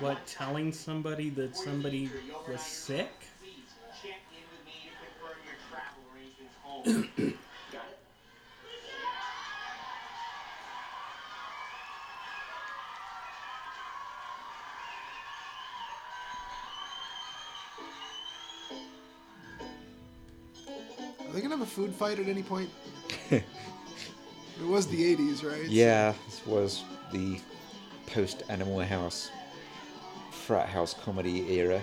[0.01, 2.09] What, telling somebody that somebody
[2.49, 3.11] was sick?
[3.43, 3.65] Please
[4.01, 7.35] check in with me to confirm your travel arrangements home.
[7.73, 7.99] Got it?
[21.29, 22.71] Are they gonna have a food fight at any point?
[23.31, 23.43] it
[24.65, 25.69] was the 80s, right?
[25.69, 27.41] Yeah, this was the
[28.07, 29.33] post Animal House
[30.49, 31.83] frat house comedy era.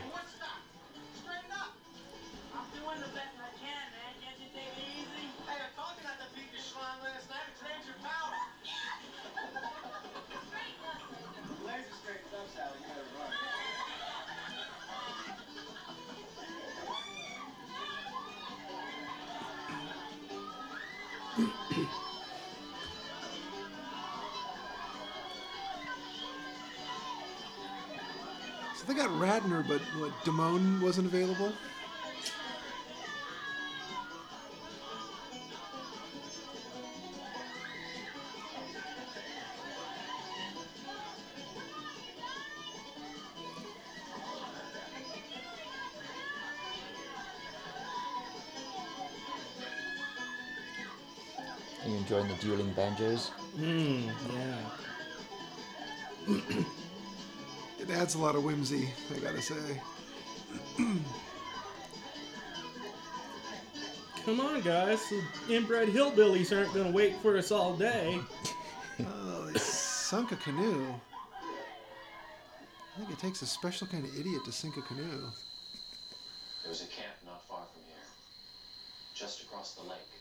[30.26, 31.54] Damone wasn't available.
[51.84, 53.28] Are you enjoying the dueling banjos?
[53.58, 54.10] Hmm.
[54.34, 54.58] Yeah.
[57.80, 59.80] It adds a lot of whimsy, I gotta say.
[64.26, 65.08] Come on, guys.
[65.10, 65.22] The
[65.56, 68.20] inbred hillbillies aren't going to wait for us all day.
[69.00, 70.86] Oh, they sunk a canoe.
[72.96, 75.32] I think it takes a special kind of idiot to sink a canoe.
[76.62, 78.08] There was a camp not far from here,
[79.14, 80.12] just across the lake.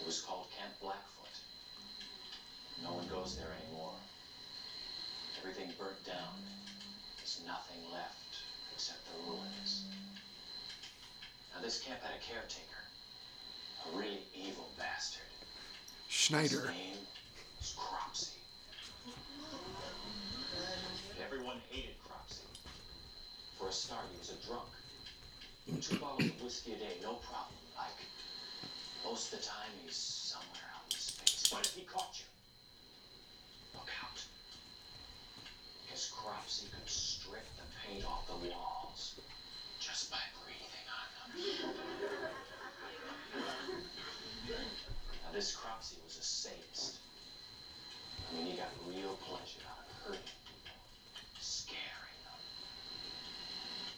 [0.00, 1.34] It was called Camp Blackfoot.
[2.84, 3.94] No one goes there anymore.
[5.40, 6.42] Everything burnt down.
[7.16, 8.27] There's nothing left
[8.78, 9.82] except the ruins.
[11.52, 12.86] Now, this camp had a caretaker,
[13.90, 15.26] a really evil bastard.
[16.06, 16.60] Schneider.
[16.60, 17.02] His name
[17.58, 18.38] was Cropsy.
[21.26, 22.46] Everyone hated Cropsy.
[23.58, 24.70] For a start, he was a drunk.
[25.82, 27.58] Two bottles of whiskey a day, no problem.
[27.76, 27.98] Like,
[29.04, 31.50] most of the time, he's somewhere out in space.
[31.50, 32.30] But if he caught you,
[33.74, 34.22] look out.
[35.82, 37.57] Because Cropsy could strip
[37.88, 39.14] paint off the walls
[39.80, 41.30] just by breathing on them.
[44.48, 46.98] Now, this Cropsy was a sadist.
[48.30, 50.76] I mean, he got real pleasure out of hurting people,
[51.40, 52.40] scaring them.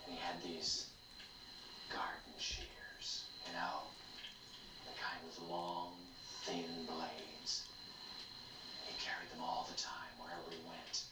[0.05, 0.87] And he had these
[1.91, 3.91] garden shears, you know?
[4.87, 5.95] The kind with long,
[6.45, 7.67] thin blades.
[8.87, 11.03] He carried them all the time, wherever he went.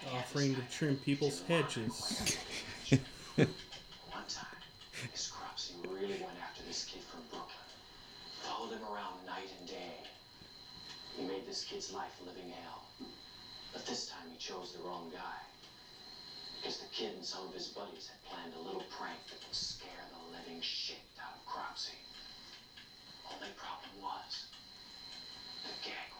[0.00, 1.92] And he had this Offering to trim people's hedges.
[3.36, 4.64] One time,
[5.84, 7.68] really went after this kid from Brooklyn.
[8.40, 10.00] Followed him around night and day.
[11.18, 12.88] He made this kid's life living hell.
[13.74, 15.40] But this time he chose the wrong guy.
[16.56, 19.54] Because the kid and some of his buddies had planned a little prank that would
[19.54, 22.00] scare the living shit out of Cropsy.
[23.28, 24.48] Only problem was,
[25.68, 26.11] the wrong.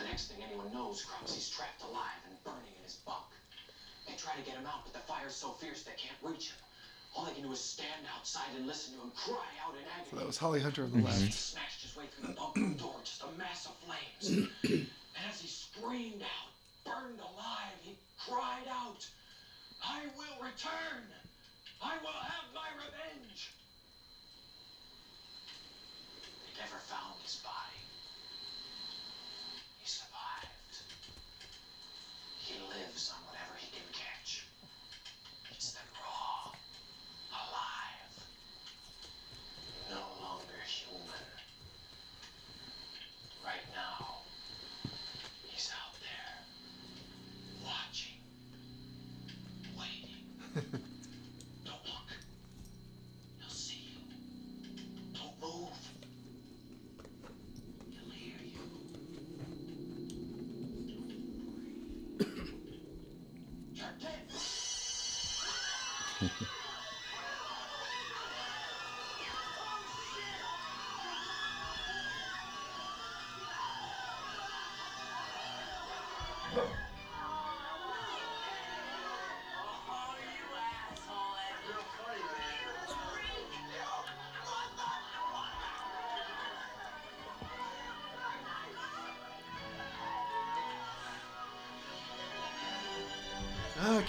[0.00, 3.28] The next thing anyone knows, Cropsy's trapped alive and burning in his bunk.
[4.08, 6.56] They try to get him out, but the fire's so fierce they can't reach him.
[7.14, 10.08] All they can do is stand outside and listen to him cry out in agony.
[10.10, 12.96] So that was Holly Hunter on the He smashed his way through the bunker door,
[13.04, 14.48] just a mass of flames.
[14.64, 16.48] and as he screamed out,
[16.84, 19.06] burned alive, he cried out,
[19.82, 21.04] I will return!
[21.82, 23.50] I will have my revenge!
[26.46, 27.80] They never found his body.
[29.80, 30.76] He survived.
[32.50, 33.12] He lives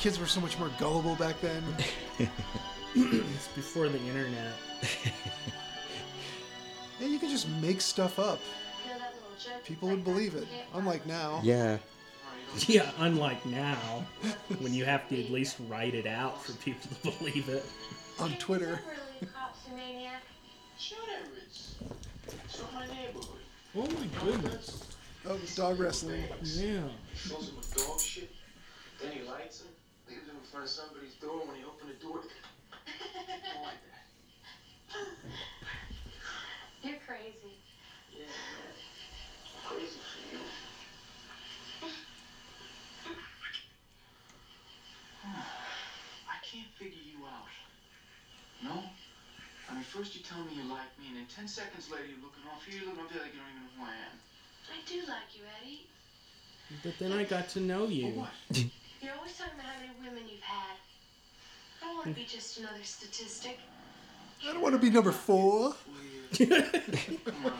[0.02, 1.64] kids were so much more gullible back then.
[2.94, 4.52] It's before the internet.
[7.00, 8.38] yeah, you could just make stuff up.
[9.64, 10.46] People would believe it.
[10.74, 11.40] Unlike now.
[11.42, 11.78] Yeah.
[12.68, 14.06] Yeah, unlike now,
[14.60, 17.64] when you have to at least write it out for people to believe it.
[18.20, 18.82] On Twitter.
[20.78, 21.76] Sure there is.
[22.28, 23.40] It's from my neighborhood.
[23.74, 24.84] Oh my goodness.
[25.26, 26.24] Oh, dog wrestling.
[26.44, 26.82] Yeah.
[27.16, 28.30] Shows him a dog shit.
[29.02, 29.68] Then he lights him,
[30.10, 31.40] leaves him in front of somebody's door.
[31.46, 34.06] When he opened the door, I like that.
[36.84, 37.56] You're crazy.
[38.12, 38.76] Yeah, man.
[39.66, 40.42] Crazy for you.
[46.28, 47.48] I can't figure you out.
[48.64, 48.84] No?
[49.70, 52.22] I mean, first you tell me you like me, and then ten seconds later you're
[52.22, 54.16] looking off here, you're looking up there like you don't even know who I am.
[54.70, 55.90] I do like you, Eddie.
[56.86, 58.14] But then I got to know you.
[58.14, 58.30] What?
[59.02, 60.78] You're always talking about how many women you've had.
[61.82, 63.58] I don't want to be just another statistic.
[64.48, 65.74] I don't want to be number four.
[66.38, 66.52] Come
[67.42, 67.58] on.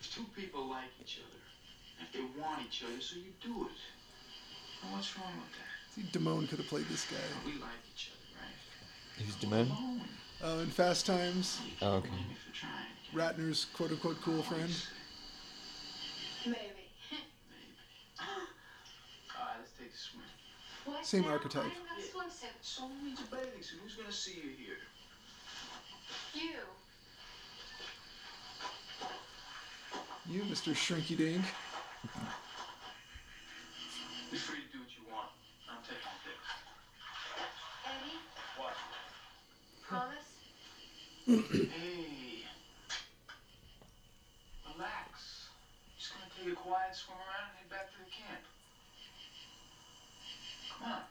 [0.00, 1.40] If two people like each other,
[2.00, 3.80] if they want each other, so you do it.
[4.82, 5.68] And what's wrong with that?
[5.92, 7.18] See, Damone could have played this guy.
[7.44, 8.56] We like each other, right?
[9.26, 10.08] Who's Damone?
[10.42, 12.08] Uh, in Fast Times, Oh, okay.
[13.14, 14.74] Ratner's quote unquote cool friend.
[16.44, 16.58] Maybe.
[18.18, 20.24] Alright, let's take a swim.
[20.84, 21.06] What?
[21.06, 21.28] Same now?
[21.28, 21.62] archetype.
[21.62, 22.50] I haven't got a swimsuit.
[22.60, 23.78] So who needs a bathing suit?
[23.84, 24.78] Who's gonna see you here?
[26.34, 26.58] You.
[30.28, 30.72] You, Mr.
[30.74, 31.44] Shrinky Dink.
[34.30, 35.28] You're free to do what you want.
[35.70, 36.38] I'm taking a pic.
[37.86, 38.18] Eddie,
[38.56, 38.74] What?
[39.86, 40.31] promise?
[41.26, 42.44] Hey.
[44.74, 45.48] Relax.
[45.98, 48.42] Just gonna take a quiet swim around and head back to the camp.
[50.78, 51.02] Come on.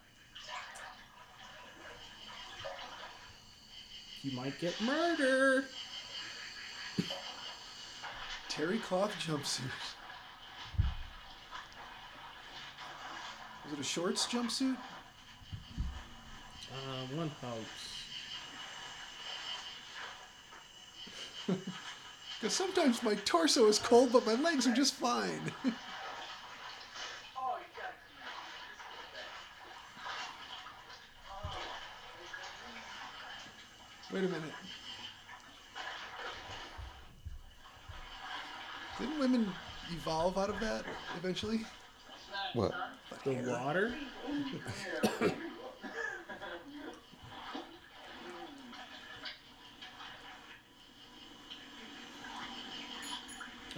[4.24, 5.66] You might get murdered.
[8.50, 9.62] Terry cloth jumpsuit.
[13.64, 14.76] Was it a shorts jumpsuit?
[16.72, 18.11] Uh, one hopes.
[22.40, 25.52] Because sometimes my torso is cold, but my legs are just fine.
[25.64, 25.70] Oh,
[27.58, 27.94] you gotta
[34.12, 34.54] Wait a minute.
[39.00, 39.48] Didn't women
[39.92, 40.84] evolve out of that
[41.18, 41.62] eventually?
[42.54, 42.74] What?
[43.24, 43.94] The water?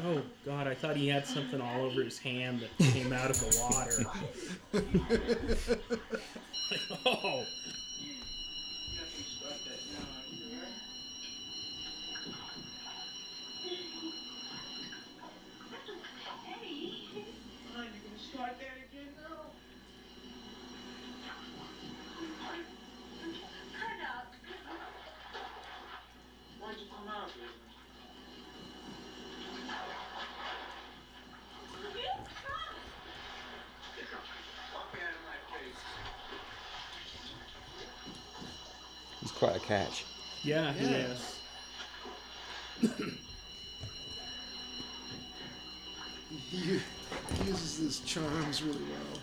[0.06, 3.40] Oh god, I thought he had something all over his hand that came out of
[3.40, 4.04] the water.
[7.06, 7.46] oh,
[17.74, 19.52] Fine, you gonna start that again now?
[26.60, 27.48] Why'd you come out here?
[34.74, 35.82] Walk me out of my face.
[39.22, 40.06] He's quite a catch.
[40.44, 40.98] yeah, he Yeah.
[40.98, 41.40] is.
[46.52, 49.20] He, he uses his charms really well.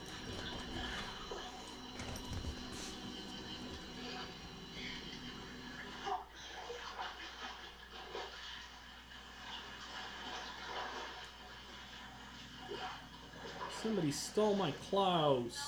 [13.82, 15.58] Somebody stole my clothes.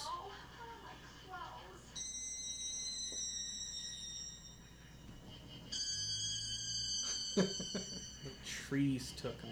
[8.73, 9.51] Trees took them.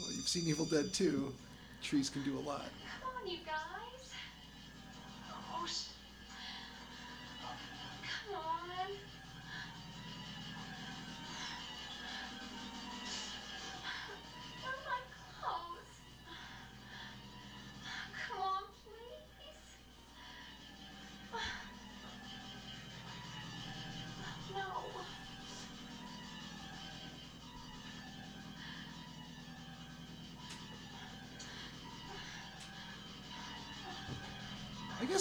[0.00, 1.32] Well, you've seen Evil Dead 2.
[1.84, 2.64] Trees can do a lot.
[3.00, 3.83] Come on, you guys.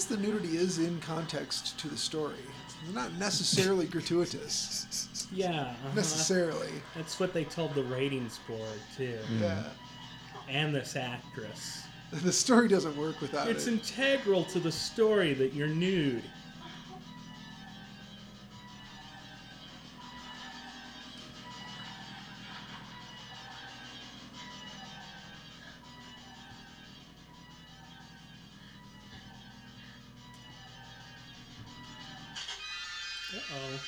[0.03, 2.33] Guess the nudity is in context to the story.
[2.67, 5.09] It's not necessarily gratuitous.
[5.35, 5.95] Yeah, uh-huh.
[5.95, 6.69] Necessarily.
[6.95, 9.17] That's what they told the ratings board too.
[9.41, 9.63] Yeah.
[10.47, 11.85] And this actress.
[12.11, 13.73] The story doesn't work without It's it.
[13.73, 16.21] It's integral to the story that you're nude.
[33.35, 33.79] Uh-oh.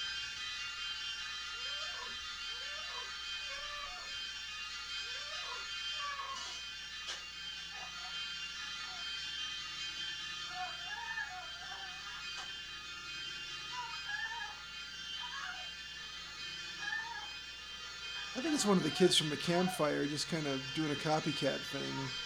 [18.36, 20.96] I think it's one of the kids from the campfire just kind of doing a
[20.96, 22.25] copycat thing.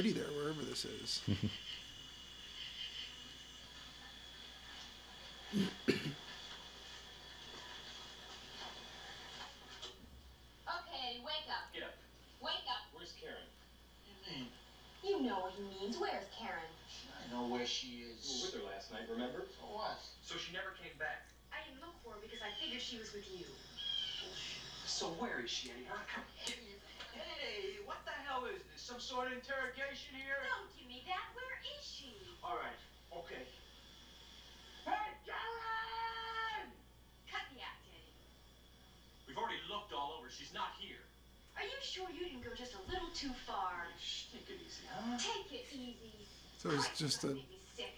[0.00, 1.20] Pretty there, wherever this is.
[10.70, 11.66] Okay, wake up.
[11.74, 11.96] Get up.
[12.40, 12.86] Wake up.
[12.94, 13.44] Where's Karen?
[15.02, 15.98] You know what he means.
[15.98, 16.70] Where's Karen?
[17.10, 18.40] I know where she You were is.
[18.46, 19.44] with her last night, remember?
[19.58, 19.98] So what?
[20.22, 21.26] So she never came back.
[21.50, 23.44] I didn't look for her because I figured she was with you.
[24.86, 25.98] So where is she, anyhow?
[26.08, 28.79] Come Hey, what the hell is this?
[28.90, 30.34] Some sort of interrogation here?
[30.50, 31.30] Don't give me that.
[31.38, 32.10] Where is she?
[32.42, 32.74] All right,
[33.22, 33.46] okay.
[34.82, 36.66] Hey, Karen!
[37.30, 38.10] Cut the act, Eddie.
[39.30, 40.26] We've already looked all over.
[40.26, 40.98] She's not here.
[41.54, 43.86] Are you sure you didn't go just a little too far?
[44.02, 45.14] Shh, take it easy, huh?
[45.22, 46.26] Take it easy.
[46.58, 47.94] So it's just a Make me sick.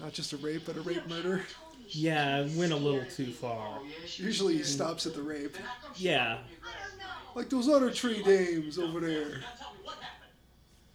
[0.00, 1.44] not just a rape, but a rape murder.
[1.52, 3.80] Told me she Yeah, it went a little too far.
[3.80, 6.40] Oh, yeah, she Usually he stops at the rape, Then how come she Yeah.
[6.40, 7.04] opened your I glass don't know.
[7.36, 9.44] like those other tree dames over there.
[9.44, 10.16] Now tell me what happened.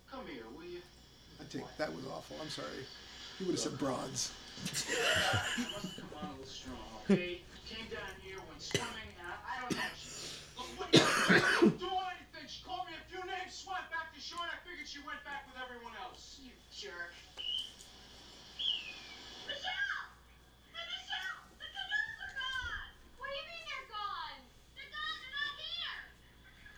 [0.10, 0.80] Come here, will you?
[1.46, 2.38] I take that was awful.
[2.42, 2.68] I'm sorry.
[3.38, 4.12] He would have said here!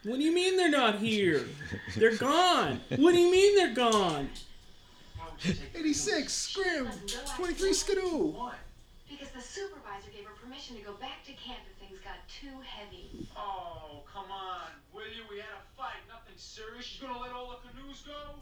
[0.04, 1.46] What do you mean they're not here?
[1.98, 2.80] They're gone.
[2.96, 4.30] What do you mean they're gone?
[5.16, 5.27] why would you take the
[5.76, 6.88] 86 scrim.
[7.36, 8.34] 23 skidoo.
[8.34, 8.56] Why?
[9.10, 12.54] Because the supervisor gave her permission to go back to camp if things got too
[12.66, 13.28] heavy.
[13.38, 15.24] Oh, come on, will you?
[15.30, 16.86] We had a fight, nothing serious.
[16.86, 18.36] She's gonna let all the canoes go?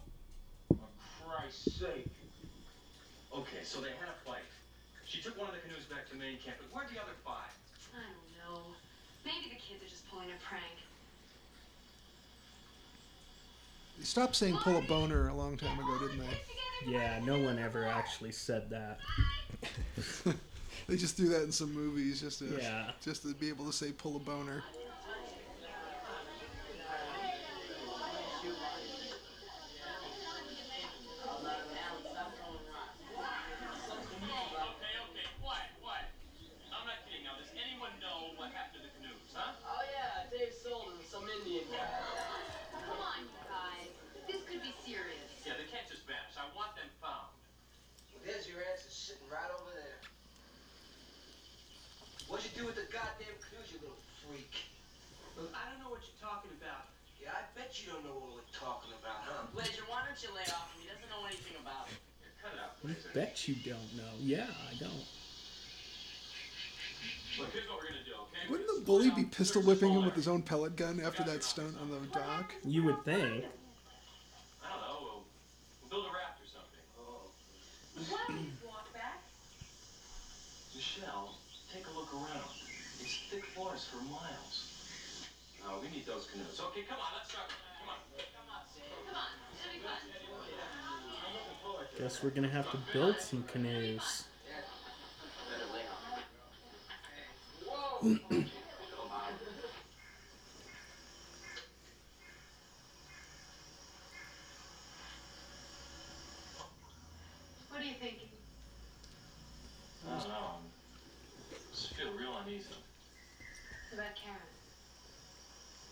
[0.74, 0.90] For
[1.30, 2.10] Christ's sake.
[3.30, 4.48] Okay, so they had a fight.
[5.06, 7.54] She took one of the canoes back to main camp, but where'd the other five?
[7.94, 8.62] I don't know.
[9.24, 10.82] Maybe the kids are just pulling a prank.
[13.98, 16.36] They stopped saying pull a boner a long time ago, didn't they?
[16.86, 19.00] Yeah, no one ever actually said that.
[20.88, 22.92] They just do that in some movies just to Yeah.
[23.02, 24.62] just to be able to say pull a boner.
[33.66, 36.06] Okay, okay, quiet, quiet.
[36.70, 37.34] I'm not kidding now.
[37.40, 39.58] Does anyone know what happened to the canoes, huh?
[39.66, 41.88] Oh, yeah, Dave sold them some Indian guy.
[42.86, 43.90] Come on, you guys.
[44.30, 45.26] This could be serious.
[45.48, 46.36] Yeah, they can't just vanish.
[46.38, 47.34] I want them found.
[48.14, 50.02] Well, there's your answer sitting right over there.
[52.28, 54.50] What'd you do with the goddamn canoes, you little freak?
[55.38, 56.90] Look, I don't know what you're talking about.
[57.22, 59.50] Yeah, I bet you don't know what we're talking about, huh?
[59.54, 60.86] Glazer, why don't you lay off him?
[60.86, 61.98] He doesn't know anything about it.
[62.22, 64.14] Here, cut it out, I bet you don't know.
[64.20, 65.06] Yeah, I don't.
[67.40, 68.48] Look, here's what we're gonna do, okay?
[68.50, 71.76] Wouldn't the bully be pistol whipping him with his own pellet gun after that stunt
[71.82, 72.54] on the dock?
[72.64, 73.46] You would think.
[74.64, 74.98] I don't know.
[75.02, 75.24] We'll,
[75.82, 76.84] we'll build a raft or something.
[77.00, 77.28] Oh.
[78.10, 79.24] Why don't we walk back?
[80.74, 81.36] Michelle,
[81.74, 82.54] take a look around.
[83.02, 84.68] It's thick forest for miles.
[85.64, 86.60] No, we need those canoes.
[86.60, 87.48] Okay, come on, let's start.
[87.80, 87.96] Come on.
[88.36, 90.04] Come on, it'll be fun.
[91.98, 94.26] Guess we're gonna have to build some canoes.
[95.50, 96.20] Better lay off.
[107.70, 108.28] What are you thinking?
[110.06, 110.36] I don't know.
[110.36, 112.76] I just feel real uneasy.
[113.94, 114.40] About Karen.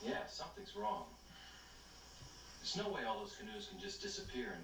[0.03, 1.06] Yeah, something's wrong.
[2.60, 4.64] There's no way all those canoes can just disappear and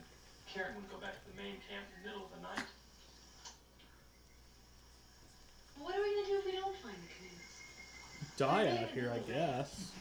[0.52, 2.66] Karen wouldn't go back to the main camp in the middle of the night.
[5.78, 7.54] Well, what are we gonna do if we don't find the canoes?
[8.38, 9.92] Die out here, I guess.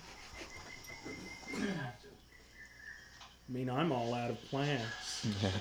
[1.53, 2.09] We're gonna have to.
[2.09, 4.81] I mean, I'm all out of plans.
[5.43, 5.53] Man,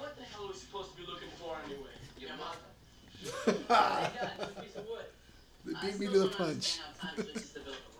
[0.00, 1.96] what the hell are we supposed to be looking for anyway?
[2.18, 3.58] Your mother.
[3.70, 5.06] I got a piece of wood.
[5.64, 6.80] They beat me to the punch.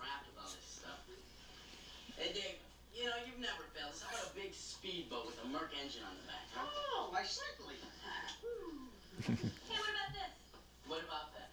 [2.15, 2.55] Hey, Dave,
[2.95, 3.99] you know, you've never failed us.
[3.99, 6.47] How about a big speedboat with a Merc engine on the back?
[6.55, 6.63] Huh?
[6.95, 7.75] Oh, why certainly.
[9.25, 10.31] Hey, what about this?
[10.85, 11.47] What about that?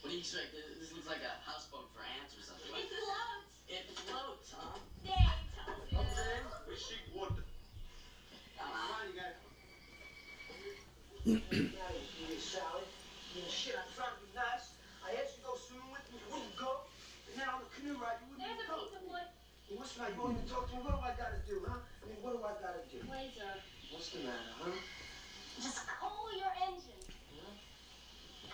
[0.00, 0.48] What do you expect?
[0.50, 2.72] This this looks like a houseboat for ants or something.
[2.72, 3.52] It floats.
[3.68, 4.80] It floats, huh?
[5.04, 6.00] Dave told you.
[6.00, 7.36] Okay, we seek wood.
[8.56, 8.96] Come Come on.
[8.96, 9.36] on, you gotta.
[11.28, 12.88] you gotta eat it, Sally.
[13.36, 14.72] You know, shit, I tried to be nice.
[15.04, 16.80] I asked you to go swimming with me, you wouldn't go.
[17.28, 18.82] And now on the canoe ride, you wouldn't There's even a go.
[18.88, 19.04] piece of
[19.70, 19.78] wood.
[19.78, 20.82] Hey, what's my, you won't even talk to me?
[20.82, 21.78] What do I gotta do, huh?
[21.78, 22.98] I mean, what do I gotta do?
[23.06, 23.60] Glazer,
[23.92, 24.70] What's the matter, huh?
[25.62, 27.00] just cool your engine.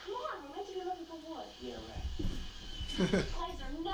[0.05, 1.47] Come on, we're meant to be looking for wood.
[1.61, 3.25] Yeah, right.
[3.27, 3.93] Glazer, no.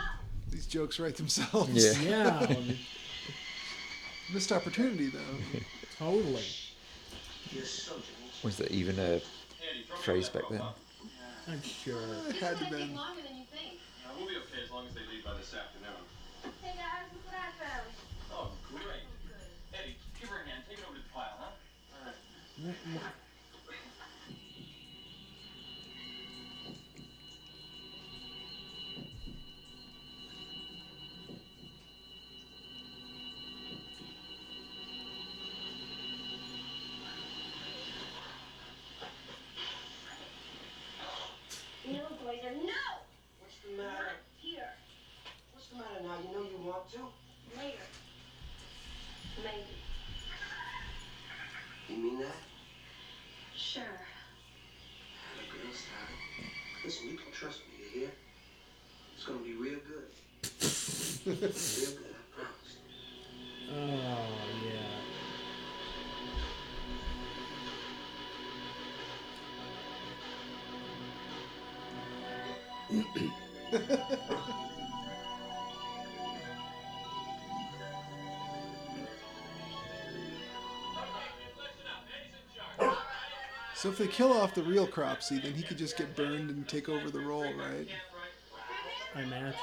[0.50, 1.70] These jokes write themselves.
[2.04, 2.40] Yeah.
[2.40, 2.56] Yeah.
[4.32, 5.60] Missed opportunity though.
[5.98, 6.44] Totally.
[8.42, 9.20] Was there even a
[9.96, 10.62] phrase back then?
[11.48, 11.98] I'm sure.
[12.28, 12.94] It had to been.
[12.94, 13.80] longer than you think.
[14.06, 15.90] Uh, we'll be okay as long as they leave by this afternoon.
[16.43, 17.86] Hey guys, look what I found.
[18.32, 19.07] Oh, great.
[19.72, 20.62] Eddie, give her a hand.
[20.68, 21.51] Take it over to the pile, huh?
[22.59, 22.72] No,
[61.24, 61.34] Oh
[64.64, 65.02] yeah.
[83.74, 86.68] So if they kill off the real Cropsy, then he could just get burned and
[86.68, 87.88] take over the role, right?
[89.14, 89.54] I imagine.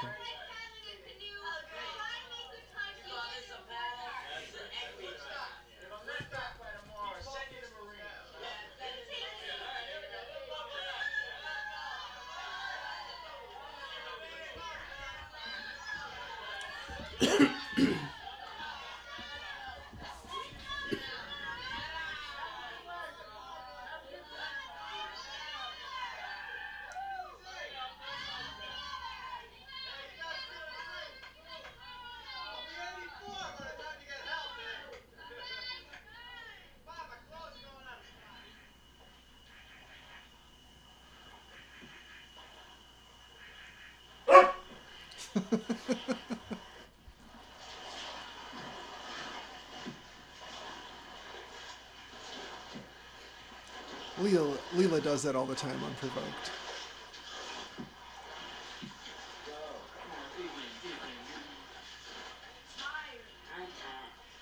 [54.20, 56.50] Leela, Leela does that all the time unprovoked.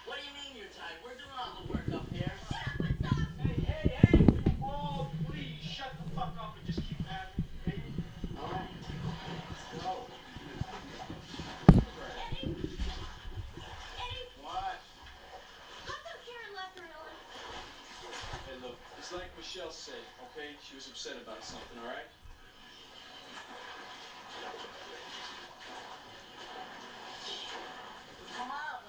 [0.04, 0.98] What do you mean you're tired?
[1.04, 2.32] We're doing all the work up here.
[3.38, 4.26] Hey, hey, hey!
[4.64, 7.92] Oh, please, shut the fuck up and just keep having baby.
[8.40, 8.66] All right.
[8.82, 9.90] Let's go.
[14.42, 14.78] What?
[15.86, 17.14] How come Karen left her alone?
[18.48, 20.02] Hey, look, it's like Michelle said,
[20.32, 20.56] okay?
[20.66, 22.08] She was upset about something, all right?
[28.38, 28.80] Come on.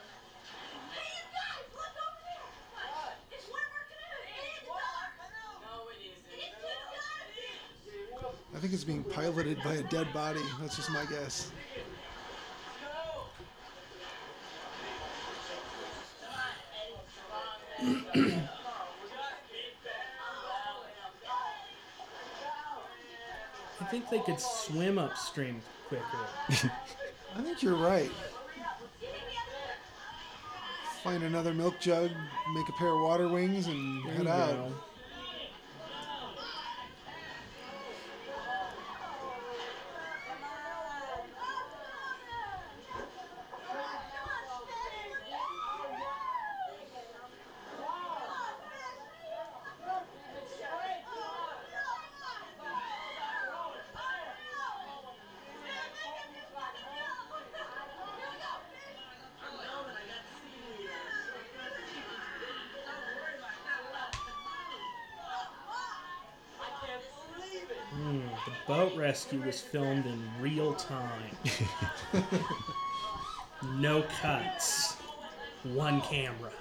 [0.93, 2.47] Hey, you guys, look over there!
[2.77, 3.17] What?
[3.33, 4.29] It's one of our canoes!
[4.29, 5.11] It is dark!
[5.65, 6.31] No, it isn't.
[6.37, 7.49] It's just gotta be!
[8.59, 10.41] I think it's being piloted by a dead body.
[10.59, 11.49] That's just my guess.
[23.79, 26.03] I think they could swim upstream quicker.
[26.49, 28.11] I think you're right.
[31.05, 32.11] Find another milk jug,
[32.53, 34.49] make a pair of water wings, and There head out.
[34.49, 34.73] go.
[67.91, 71.35] Hmm, the boat rescue was filmed in real time.
[73.75, 74.95] no cuts.
[75.73, 76.51] One camera.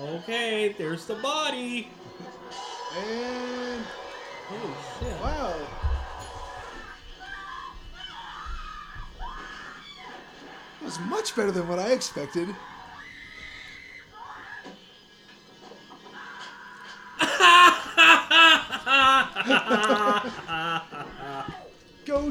[0.00, 1.90] Okay, there's the body.
[2.98, 3.84] And
[4.48, 5.20] Holy shit.
[5.22, 5.54] wow.
[10.80, 12.48] It was much better than what I expected.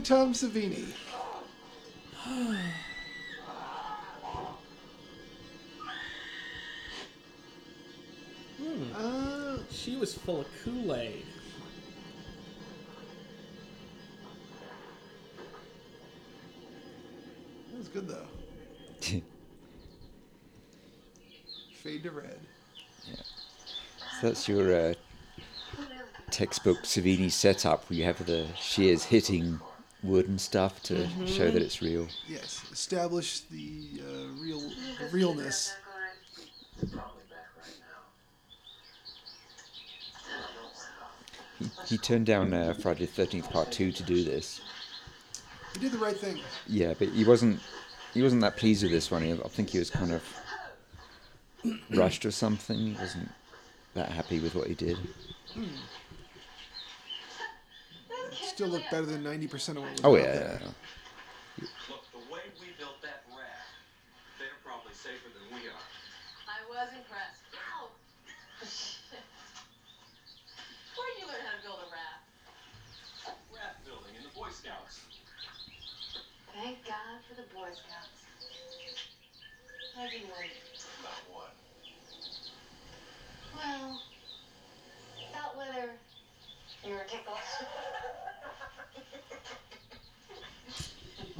[0.03, 0.85] Tom Savini.
[2.17, 2.55] hmm.
[8.93, 11.23] uh, she was full of Kool Aid.
[17.71, 18.27] That was good though.
[21.81, 22.39] Fade to red.
[23.07, 23.15] Yeah.
[24.19, 24.93] So that's your uh,
[26.29, 29.61] textbook Savini setup where you have the shears hitting
[30.03, 32.07] wood and stuff to show that it's real.
[32.27, 35.73] Yes, establish the uh, real the realness.
[41.59, 44.61] He, he turned down uh, Friday the 13th Part 2 to do this.
[45.73, 46.39] He did the right thing.
[46.67, 47.59] Yeah, but he wasn't
[48.13, 49.23] he wasn't that pleased with this one.
[49.23, 50.23] I think he was kind of
[51.91, 52.77] rushed or something.
[52.77, 53.29] He wasn't
[53.95, 54.97] that happy with what he did.
[58.63, 60.39] Still looked better than ninety percent of what was Oh out yeah.
[60.39, 60.63] there.
[61.91, 63.75] Look, the way we built that raft,
[64.39, 65.83] they're probably safer than we are.
[66.47, 67.43] I was impressed.
[67.59, 67.91] Ow!
[70.95, 72.23] Where'd you learn how to build a raft?
[73.51, 75.03] Raft building in the Boy Scouts.
[76.55, 78.23] Thank God for the Boy Scouts.
[79.91, 80.39] How'd you know?
[81.03, 81.51] About what?
[83.59, 83.99] Well,
[85.35, 85.99] about whether
[86.87, 87.43] you were tickled.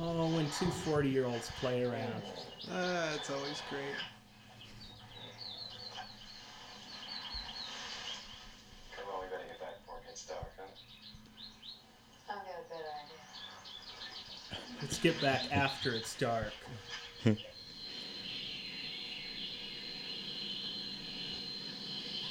[0.06, 2.22] Oh, when two 40 year olds play around.
[2.70, 3.84] Ah, it's always great.
[8.98, 10.66] Come on, we better get back before it gets dark, huh?
[12.30, 12.84] I've got a better
[14.52, 14.60] idea.
[14.82, 16.52] Let's get back after it's dark.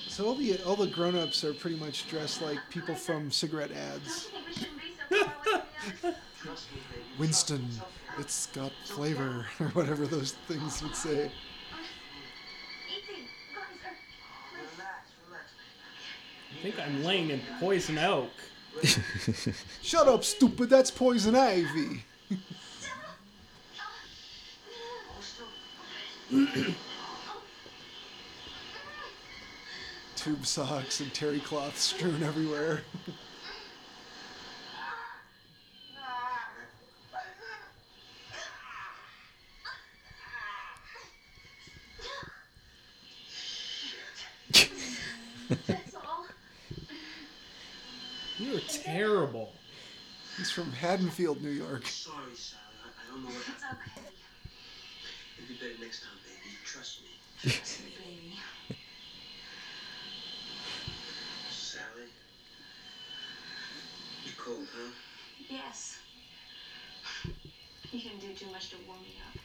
[0.08, 4.28] So all the all the grown-ups are pretty much dressed like people from cigarette ads.
[7.18, 7.68] Winston,
[8.18, 11.30] it's got flavor, or whatever those things would say.
[16.50, 18.30] I think I'm laying in poison oak.
[19.82, 20.70] Shut up, stupid!
[20.70, 22.04] That's poison ivy.
[30.16, 32.82] Tube socks and terry cloth strewn everywhere.
[50.82, 51.86] Haddonfield, New York.
[51.86, 52.60] Sorry, Sally.
[52.82, 54.02] I, I don't know what It's okay.
[55.38, 56.56] It'll be better next time, baby.
[56.64, 57.10] Trust me.
[57.44, 58.34] baby.
[61.52, 62.10] Sally.
[64.26, 64.90] You cold, huh?
[65.48, 65.98] Yes.
[67.92, 69.38] You didn't do too much to warm me up.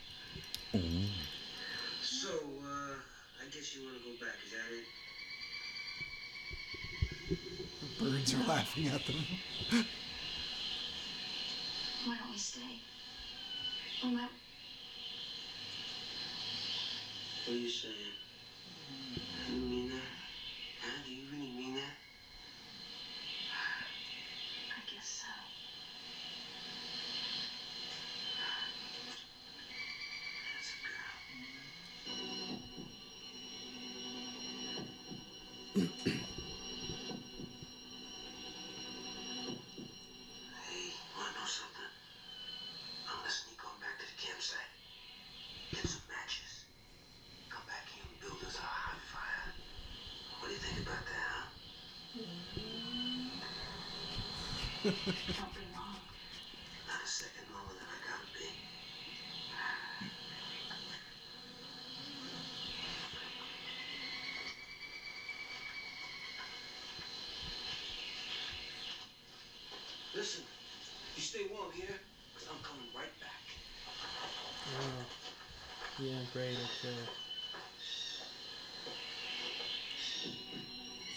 [2.01, 2.29] So,
[2.65, 2.95] uh,
[3.39, 4.73] I guess you want to go back, is that
[7.29, 7.37] it?
[7.79, 9.85] The birds are laughing at them.
[12.07, 12.79] Why don't we stay?
[14.01, 14.21] Oh, my.
[17.43, 18.26] What are you saying?
[71.17, 71.97] You stay warm here,
[72.33, 73.43] because I'm coming right back.
[74.79, 76.03] Oh.
[76.03, 76.55] Yeah, great.
[76.55, 76.95] Okay.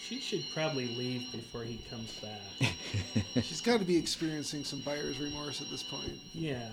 [0.03, 2.72] She should probably leave before he comes back.
[3.44, 6.18] She's got to be experiencing some buyer's remorse at this point.
[6.32, 6.70] Yeah.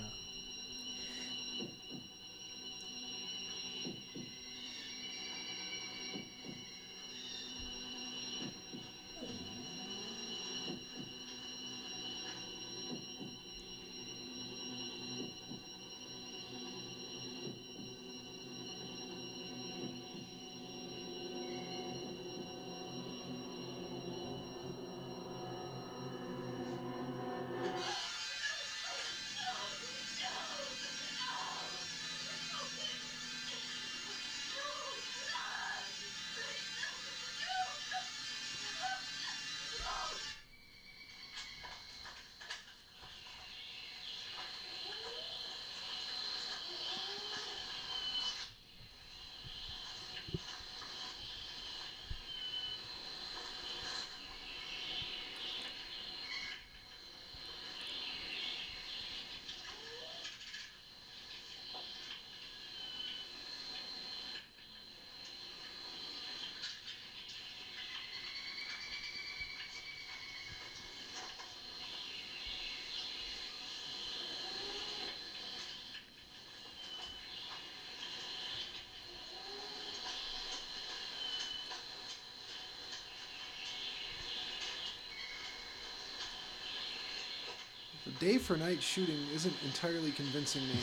[88.20, 90.80] Day for night shooting isn't entirely convincing me.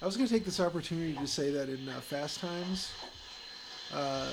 [0.00, 2.90] I was going to take this opportunity to say that in uh, Fast Times,
[3.94, 4.30] uh,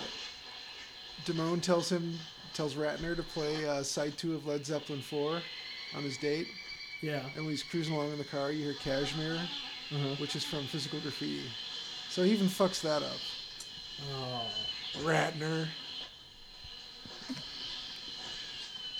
[1.25, 2.17] Damone tells him,
[2.55, 5.41] tells Ratner to play uh, side two of Led Zeppelin 4
[5.95, 6.47] on his date.
[7.01, 7.21] Yeah.
[7.35, 10.15] And when he's cruising along in the car, you hear Kashmir, Uh-huh.
[10.17, 11.43] which is from Physical Graffiti.
[12.09, 13.19] So he even fucks that up.
[14.15, 14.47] Oh.
[15.03, 15.67] Ratner.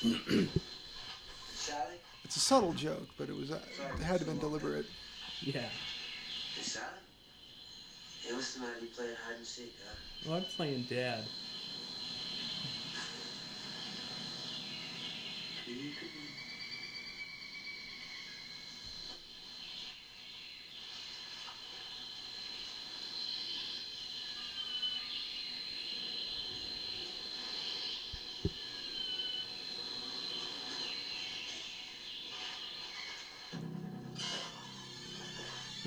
[2.50, 2.70] Sally?
[2.72, 3.60] It's a subtle joke, but it was uh,
[4.00, 4.88] it had to have been deliberate.
[5.44, 5.62] Yeah.
[5.62, 6.86] Hey, Sally?
[8.24, 8.80] Hey, what's the matter?
[8.82, 9.96] You playing hide and seek, huh?
[10.26, 11.26] Well, I'm playing dad.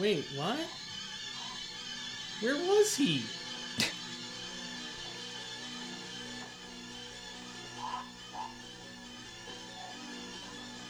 [0.02, 0.58] Wait, what?
[2.40, 3.18] Where was he?
[3.18, 3.24] Is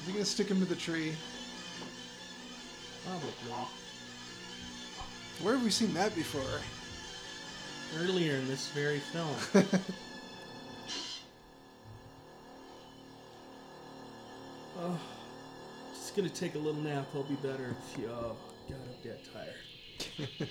[0.07, 1.13] he gonna stick him to the tree?
[3.05, 3.29] Probably.
[5.43, 6.41] Where have we seen that before?
[8.01, 9.37] Earlier in this very film.
[14.81, 14.99] oh,
[15.93, 17.09] just gonna take a little nap.
[17.15, 17.77] I'll be better.
[17.95, 18.37] Phew, Oh,
[18.69, 20.49] God, I'm dead tired.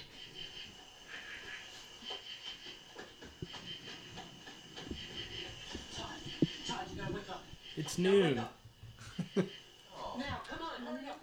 [6.67, 7.43] Todd, you gotta wake up.
[7.77, 8.35] It's noon.
[8.35, 8.49] Now,
[10.47, 11.19] come on, hurry up.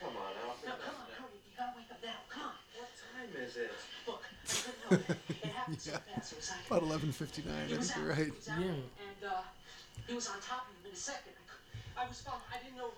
[0.00, 0.68] Come on, Alfred.
[0.68, 1.38] Now, come on, hurry.
[1.46, 2.18] You gotta wake up now.
[2.28, 2.54] Come on.
[2.78, 3.70] What time is it?
[4.06, 5.16] Look, I couldn't help it.
[5.42, 6.32] It happened so fast.
[6.32, 7.50] It was like About 11:59.
[7.50, 7.96] I he think out.
[7.98, 8.26] you're right.
[8.26, 9.42] He was out, And uh,
[10.08, 11.34] he was on top of him in a second.
[11.96, 12.42] I, I was following.
[12.52, 12.90] I didn't know.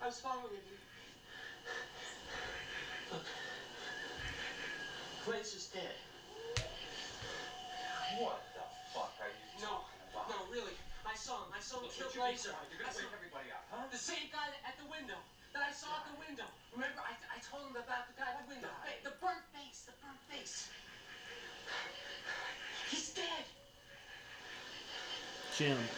[0.00, 0.76] I was following him.
[3.10, 3.24] Look,
[5.24, 5.96] Glazer is dead.
[8.08, 10.28] What the fuck are you No, talking about?
[10.28, 10.76] no, really.
[11.04, 11.52] I saw him.
[11.52, 12.54] I saw him Look, kill would Glazer.
[12.68, 13.86] You're gonna saw wake everybody up, huh?
[13.90, 15.22] The same guy that- at the window
[15.52, 16.52] that I saw at the window.
[16.70, 18.70] Remember, I, I told him about the guy at the window.
[18.82, 20.66] Hey, the burnt face, the burnt face.
[22.90, 23.44] He's dead.
[25.56, 25.88] Jim.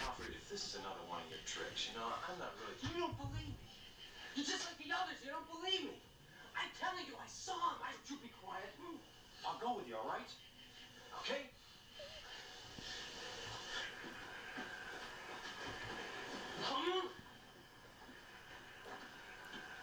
[0.00, 2.76] Alfred, if this is another one of your tricks, you know, I'm not really.
[2.80, 3.78] You don't believe me.
[4.34, 5.18] You're just like the others.
[5.20, 5.96] You don't believe me.
[6.56, 7.78] I'm telling you, I saw him.
[7.82, 8.66] I, you be quiet.
[8.80, 8.96] Hmm.
[9.46, 10.20] I'll go with you, all right?
[11.22, 11.42] Okay?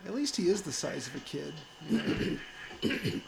[0.06, 1.54] At least he is the size of a kid.
[1.90, 2.40] you
[2.84, 3.22] know.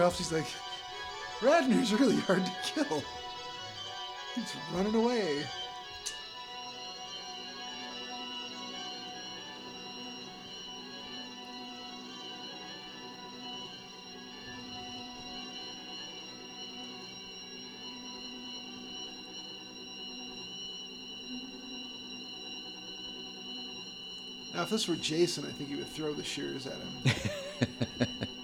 [0.00, 0.46] Cropsy's like,
[1.40, 3.02] Ratner's really hard to kill.
[4.34, 5.44] He's running away.
[24.54, 28.28] Now, if this were Jason, I think he would throw the shears at him.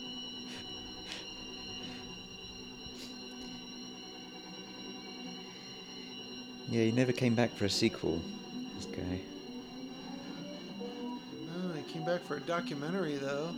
[6.96, 8.22] never came back for a sequel.
[8.74, 9.20] This guy.
[10.80, 13.50] No, he came back for a documentary, though.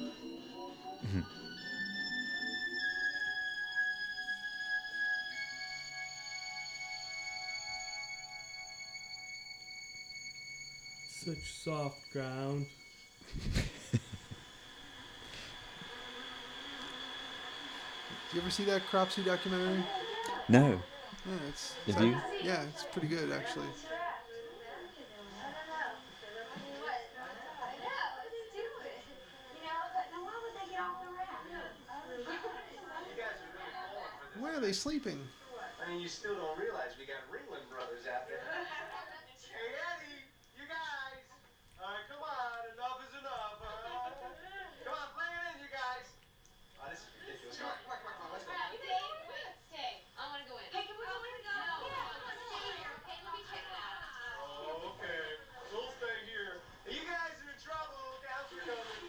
[1.07, 1.21] Mm-hmm.
[11.09, 12.67] Such soft ground.
[13.93, 14.01] Did
[18.35, 19.85] you ever see that Cropsy documentary?
[20.49, 20.81] No.
[21.27, 21.75] Yeah, it's.
[21.87, 22.17] Did it's you?
[22.45, 23.67] Yeah, it's pretty good actually.
[34.39, 35.19] Why are they sleeping?
[35.83, 38.39] I mean, you still don't realize we got Ringling Brothers out there.
[38.39, 40.23] hey, Eddie,
[40.55, 41.27] you guys.
[41.83, 42.61] All right, come on.
[42.77, 43.59] Enough is enough.
[43.59, 44.15] Uh,
[44.87, 46.07] come on, play it in, you guys.
[46.79, 47.59] Oh, this is ridiculous.
[47.59, 48.37] Come on, come on, come on, come on.
[48.37, 48.55] Let's go.
[49.75, 50.07] Stay.
[50.15, 50.71] I want to go in.
[50.71, 51.41] Hey, can we go in?
[51.43, 52.95] No, no, stay here.
[53.03, 54.39] Okay, let me check it out.
[54.39, 55.41] Oh, okay.
[55.75, 56.63] We'll stay here.
[56.87, 58.23] Hey, you guys are in trouble.
[58.23, 59.09] Counts are coming.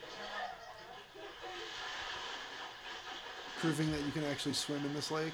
[3.59, 5.33] Proving that you can actually swim in this lake.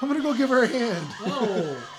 [0.00, 1.06] I'm gonna go give her a hand.
[1.26, 1.90] Oh.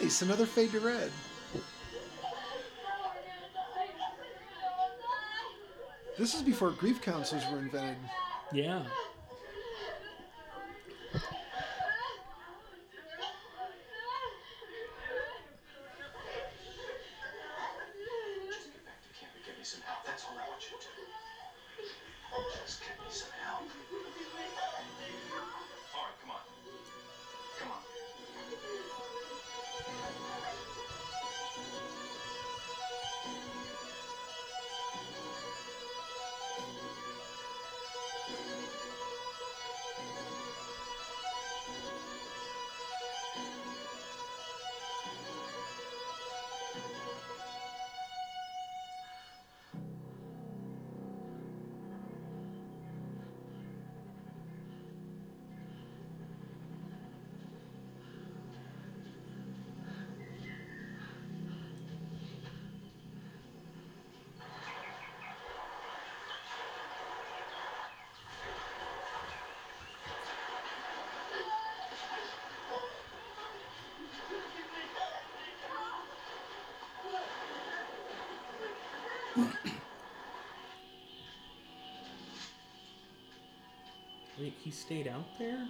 [0.00, 1.10] nice, another fade to red.
[6.18, 7.96] This is before grief counselors were invented.
[8.52, 8.82] Yeah.
[84.40, 85.66] Wait, he stayed out there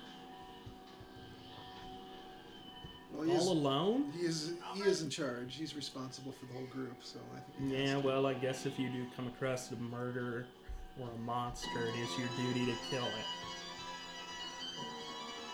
[3.14, 4.12] Well, he is, all alone?
[4.18, 5.56] he is he is in charge.
[5.56, 7.72] He's responsible for the whole group, so I think.
[7.72, 10.44] Yeah, well, I guess if you do come across a murderer
[11.00, 13.26] or a monster, it is your duty to kill it.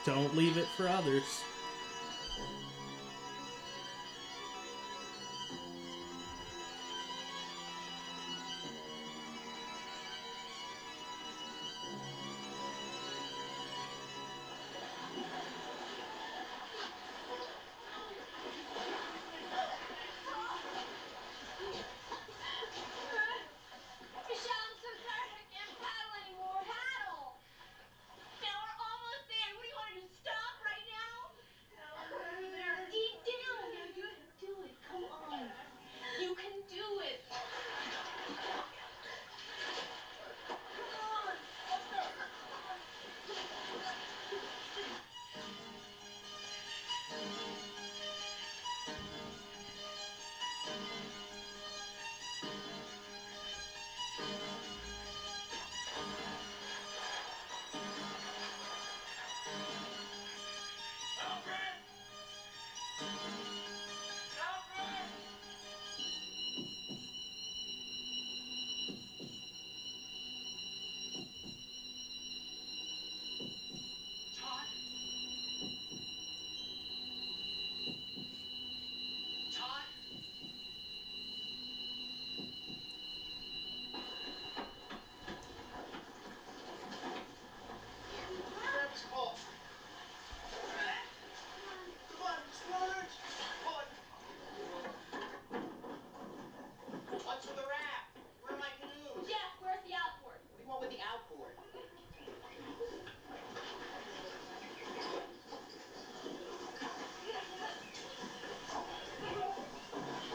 [0.04, 1.22] Don't leave it for others.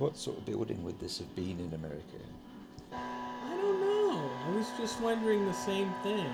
[0.00, 2.16] What sort of building would this have been in America?
[2.90, 4.30] I don't know.
[4.46, 6.24] I was just wondering the same thing.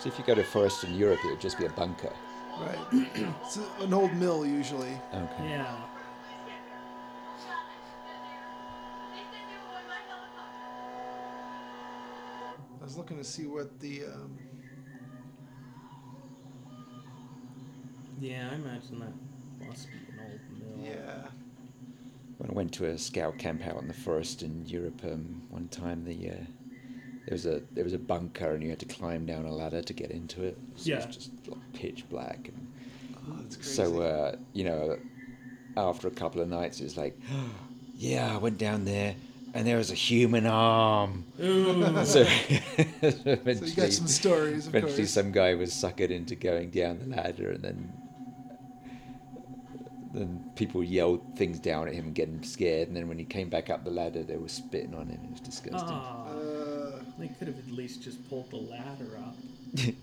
[0.00, 2.12] So if you go to forest in Europe, it would just be a bunker.
[2.58, 2.78] Right.
[2.92, 4.98] it's an old mill usually.
[5.14, 5.50] Okay.
[5.50, 5.72] Yeah.
[12.80, 14.36] I was looking to see what the um,
[18.20, 19.12] Yeah, I imagine that
[19.68, 20.92] must be an old mill.
[20.92, 21.21] yeah.
[22.52, 25.68] When I went to a scout camp out in the forest in Europe um, one
[25.68, 26.34] time, the uh,
[27.24, 29.80] there was a there was a bunker and you had to climb down a ladder
[29.80, 30.58] to get into it.
[30.76, 32.48] So It was just like pitch black.
[32.48, 32.72] And
[33.16, 33.70] Oh, that's crazy.
[33.72, 34.98] so uh, you know,
[35.78, 37.18] after a couple of nights, it was like,
[37.96, 39.14] yeah, I went down there
[39.54, 41.24] and there was a human arm.
[41.42, 42.04] Ooh.
[42.04, 42.60] so, so you
[43.00, 45.10] eventually, got some stories, of eventually course.
[45.10, 47.92] some guy was suckered into going down the ladder and then
[50.14, 53.48] then people yelled things down at him and getting scared and then when he came
[53.48, 57.48] back up the ladder they were spitting on him it was disgusting Uh, they could
[57.48, 59.36] have at least just pulled the ladder up.
[59.74, 59.94] it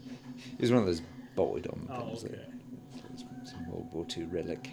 [0.60, 1.02] was one of those
[1.36, 2.46] bolted on Oh, things okay.
[3.46, 4.70] some World War II relic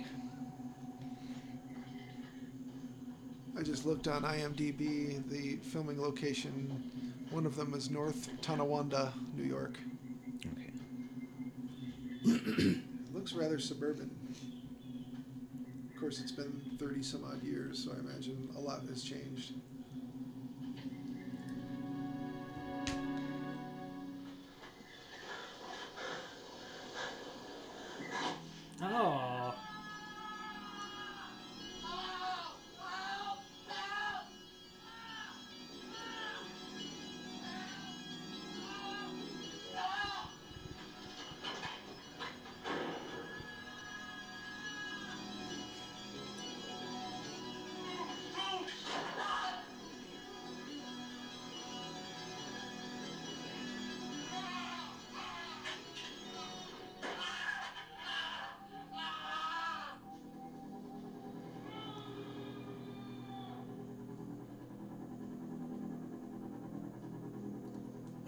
[3.58, 5.26] I just looked on IMDb.
[5.30, 6.90] The filming location,
[7.30, 9.78] one of them is North Tonawanda, New York.
[10.52, 10.72] okay
[12.26, 14.10] It looks rather suburban.
[16.07, 19.55] Course, it's been 30 some odd years, so I imagine a lot has changed.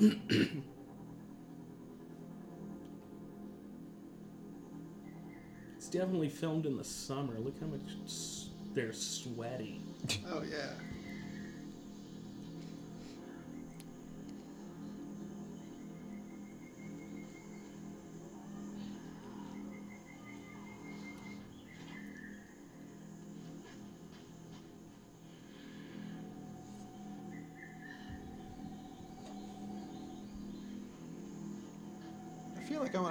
[0.01, 0.19] It's
[5.91, 7.39] definitely filmed in the summer.
[7.39, 7.81] Look how much
[8.75, 9.81] they're sweaty.
[10.29, 10.75] Oh, yeah.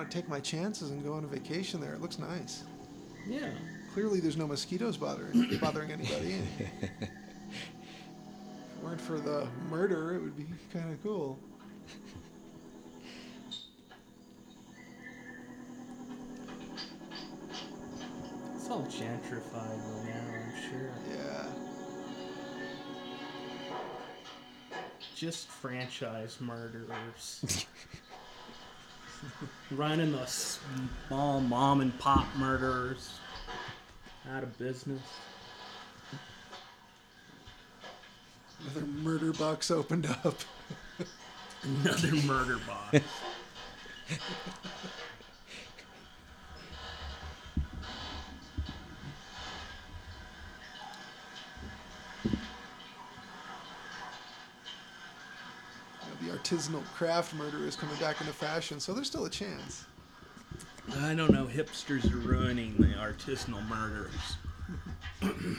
[0.08, 1.94] Feel like I want to take my chances and go on a vacation there.
[1.94, 2.64] It looks nice.
[3.28, 3.50] Yeah.
[3.94, 6.36] Clearly, there's no mosquitoes bothering bothering anybody.
[6.60, 7.10] if it
[8.84, 11.40] weren't for the murder, it would be kind of cool.
[18.56, 20.92] It's all gentrified now, I'm sure.
[21.10, 21.46] Yeah.
[25.16, 27.66] Just franchise murderers.
[29.72, 33.20] Running the small mom and pop murderers
[34.34, 35.02] out of business.
[38.62, 40.38] Another murder box opened up.
[41.64, 43.00] Another murder box.
[56.48, 59.86] artisanal craft murder is coming back into fashion, so there's still a chance.
[61.02, 61.46] I don't know.
[61.46, 64.38] Hipsters are ruining the artisanal murders.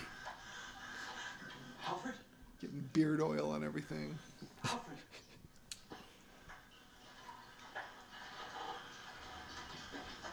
[1.86, 2.14] Alfred?
[2.60, 4.18] Getting beard oil on everything.
[4.64, 4.96] Alfred?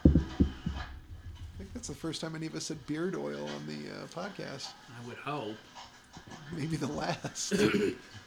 [0.05, 0.09] I
[1.57, 4.69] think that's the first time any of us said beard oil on the uh, podcast.
[4.89, 5.57] I would hope.
[6.55, 7.53] Maybe the last.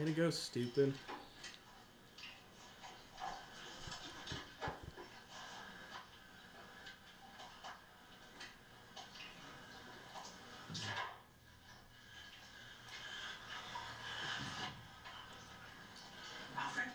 [0.00, 0.94] Way to go, stupid.
[16.56, 16.88] Alfred?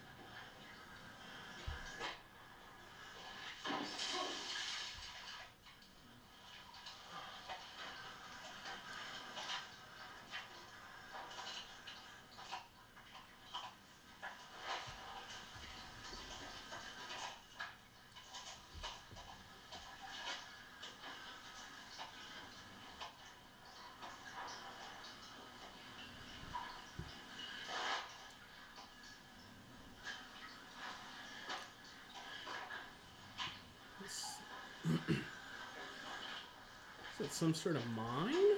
[37.46, 38.58] Some sort of mine?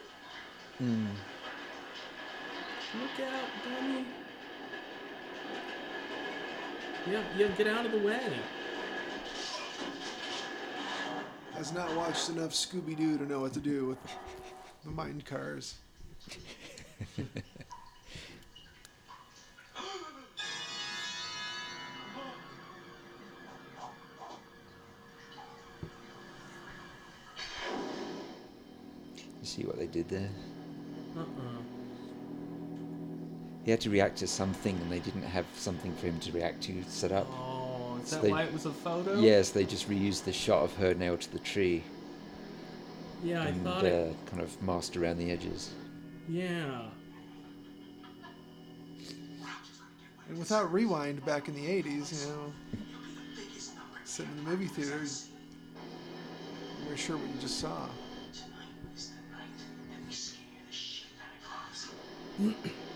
[0.77, 1.07] Hmm.
[3.01, 4.05] Look out, dummy.
[7.11, 8.21] Yeah, yeah, get out of the way.
[11.55, 13.97] Has not watched enough Scooby Doo to know what to do with
[14.85, 15.75] the mine cars.
[30.07, 30.29] did there?
[31.17, 31.25] Uh-uh.
[33.65, 36.61] He had to react to something, and they didn't have something for him to react
[36.63, 37.27] to set up.
[37.31, 39.19] Oh, is So that they- why it was a photo?
[39.19, 41.83] Yes, they just reused the shot of her nailed to the tree
[43.23, 44.15] Yeah, I and thought uh, it.
[44.27, 45.71] kind of masked around the edges.
[46.29, 46.83] Yeah.
[50.29, 52.53] And without rewind back in the 80s, you know,
[54.03, 57.87] sitting in the movie theater, you weren't sure what you just saw.
[62.39, 62.55] Alfred?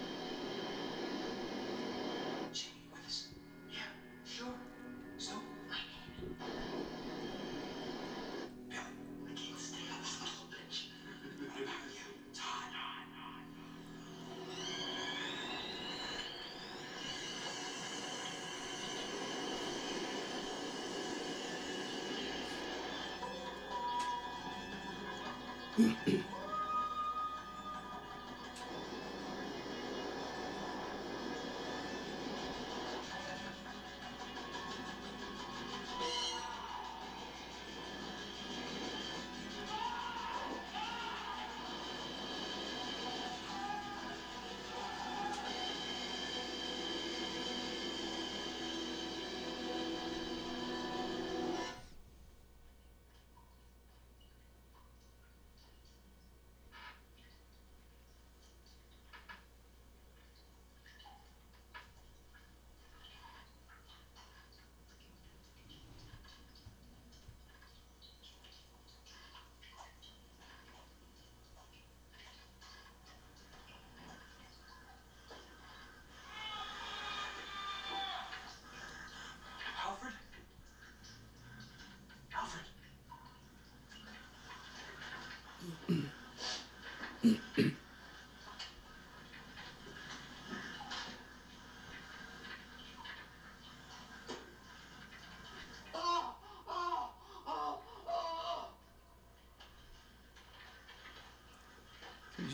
[87.21, 87.35] He's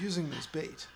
[0.02, 0.88] using this bait.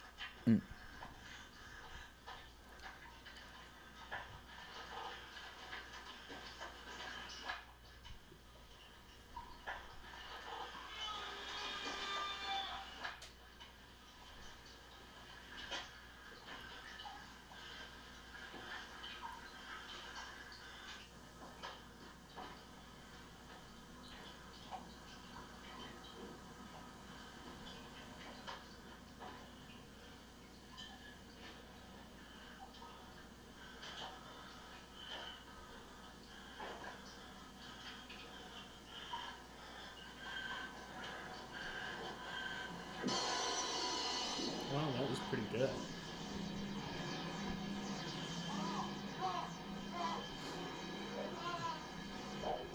[44.73, 45.69] Wow, that was pretty good.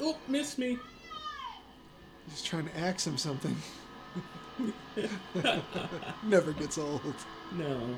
[0.00, 0.78] Oh, missed me.
[2.30, 3.56] He's trying to axe him something.
[6.22, 7.14] Never gets old.
[7.52, 7.96] No.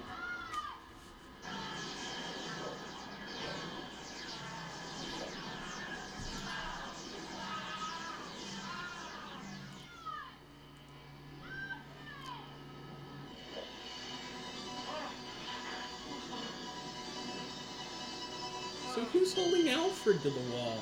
[20.09, 20.79] Holding to the wall?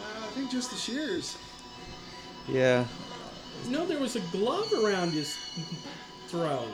[0.00, 1.36] Uh, I think just the shears.
[2.48, 2.84] Yeah,
[3.68, 5.36] No, there was a glove around his
[6.28, 6.68] throat.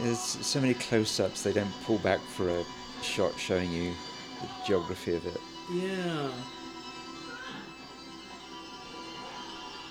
[0.00, 1.42] there's so many close-ups.
[1.42, 2.64] They don't pull back for a
[3.02, 3.92] shot showing you
[4.40, 5.40] the geography of it.
[5.72, 6.30] Yeah.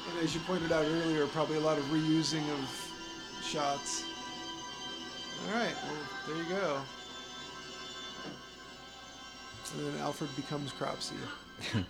[0.10, 2.91] And as you pointed out earlier, probably a lot of reusing of
[3.44, 4.03] shots.
[5.48, 6.81] All right, well, there you go.
[9.73, 11.15] And then Alfred becomes Cropsy.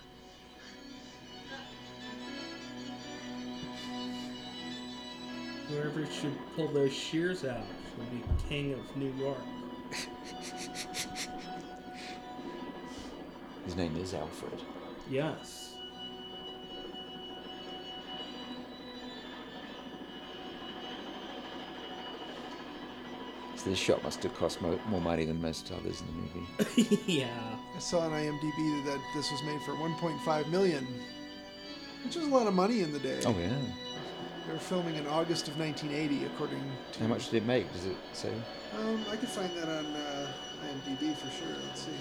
[5.70, 7.66] Whoever should pull those shears out
[7.96, 9.38] should be king of New York.
[13.66, 14.62] His name is Alfred.
[15.10, 15.63] Yes.
[23.64, 27.04] This shot must have cost mo- more money than most others in the movie.
[27.12, 27.56] yeah.
[27.76, 30.88] I saw on IMDb that this was made for 1.5 million,
[32.04, 33.22] which was a lot of money in the day.
[33.26, 33.56] Oh yeah.
[34.46, 36.62] They were filming in August of 1980, according
[36.94, 37.00] to.
[37.00, 37.72] How much did it make?
[37.72, 38.34] Does it say?
[38.78, 40.28] Um, I could find that on uh,
[40.66, 41.56] IMDb for sure.
[41.68, 41.92] Let's see.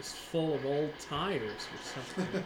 [0.00, 1.42] Was full of old tires
[1.74, 1.78] or
[2.16, 2.42] something.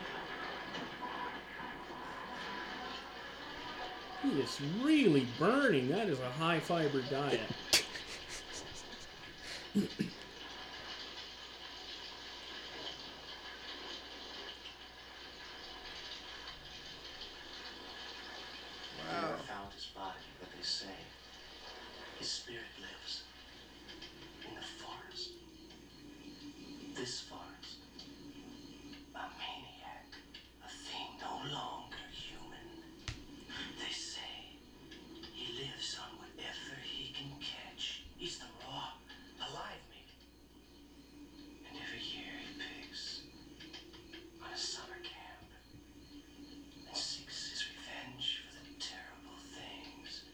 [4.24, 5.88] he is really burning.
[5.88, 7.40] That is a high fiber diet.
[18.96, 20.86] They never found his body, but they say
[22.18, 23.22] his spirit lives
[24.48, 25.30] in the forest.
[26.94, 27.78] This forest.
[29.14, 30.06] A maniac.
[30.64, 32.68] A thing no longer human.
[33.78, 34.58] They say
[35.32, 38.02] he lives on whatever he can catch.
[38.18, 38.94] Eats them raw,
[39.38, 40.10] alive meat.
[41.68, 43.22] And every year he picks
[44.42, 45.50] on a summer camp
[46.88, 50.24] and seeks his revenge for the terrible things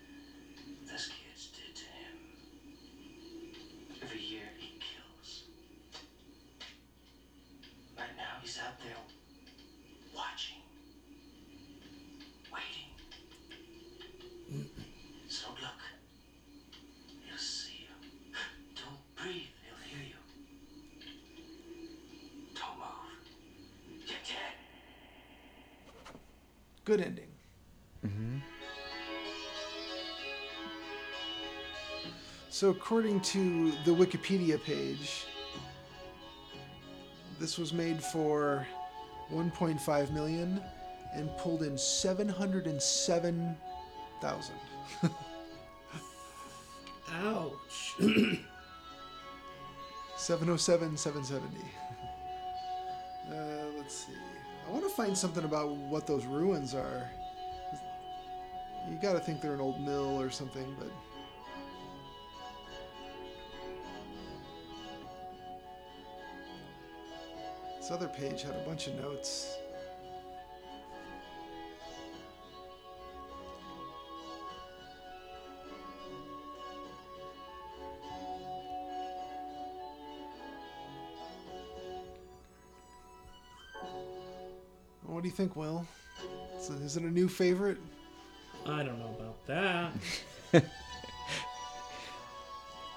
[0.90, 2.16] those kids did to him.
[4.02, 5.44] Every year he kills.
[7.96, 8.96] Right now he's out there
[10.14, 10.62] watching,
[12.52, 12.90] waiting.
[15.28, 15.80] So don't look.
[17.28, 17.94] He'll see you.
[18.74, 19.52] Don't breathe.
[19.64, 20.20] He'll hear you.
[22.54, 24.06] Don't move.
[24.06, 24.54] You're dead.
[26.90, 27.28] Good ending.
[28.04, 28.38] Mm-hmm.
[32.48, 35.26] So, according to the Wikipedia page,
[37.38, 38.66] this was made for
[39.32, 40.60] 1.5 million
[41.14, 44.54] and pulled in 707,000.
[47.22, 47.94] Ouch.
[50.16, 51.56] 707, 770.
[55.00, 57.08] Find something about what those ruins are.
[58.86, 60.90] You got to think they're an old mill or something, but.
[67.78, 69.59] This other page had a bunch of notes.
[85.30, 85.86] Do you think, Will?
[86.58, 87.78] Is it- Is it a new favorite?
[88.66, 89.92] I don't know about that.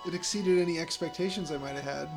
[0.06, 2.10] It exceeded any expectations I might have had.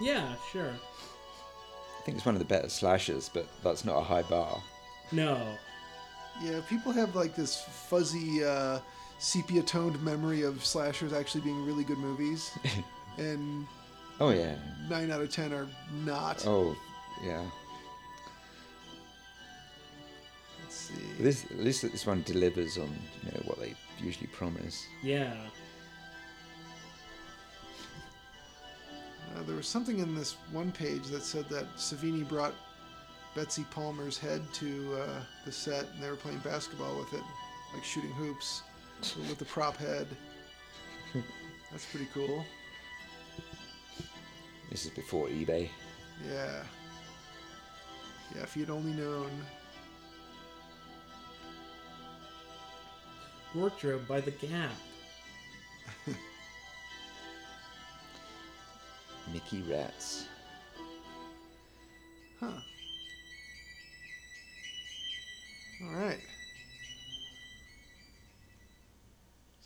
[0.00, 0.70] Yeah, sure.
[0.70, 4.58] I think it's one of the better slashes, but that's not a high bar.
[5.12, 5.38] No.
[6.42, 8.78] Yeah, people have like this fuzzy uh,
[9.18, 12.52] sepia toned memory of slashers actually being really good movies,
[13.18, 13.66] and
[14.18, 14.54] Oh yeah.
[14.88, 15.68] nine out of ten are
[16.06, 16.42] not.
[16.46, 16.74] Oh
[17.22, 17.42] yeah.
[20.90, 21.22] See.
[21.22, 22.88] This at least this one delivers on
[23.22, 24.86] you know what they usually promise.
[25.02, 25.34] Yeah.
[29.36, 32.54] Uh, there was something in this one page that said that Savini brought
[33.34, 37.22] Betsy Palmer's head to uh, the set, and they were playing basketball with it,
[37.72, 38.62] like shooting hoops
[39.28, 40.08] with the prop head.
[41.70, 42.44] That's pretty cool.
[44.70, 45.68] This is before eBay.
[46.28, 46.62] Yeah.
[48.34, 49.30] Yeah, if you'd only known.
[53.54, 54.70] Wardrobe by the Gap.
[59.32, 60.26] Mickey Rats.
[62.40, 62.46] Huh.
[65.84, 66.18] All right.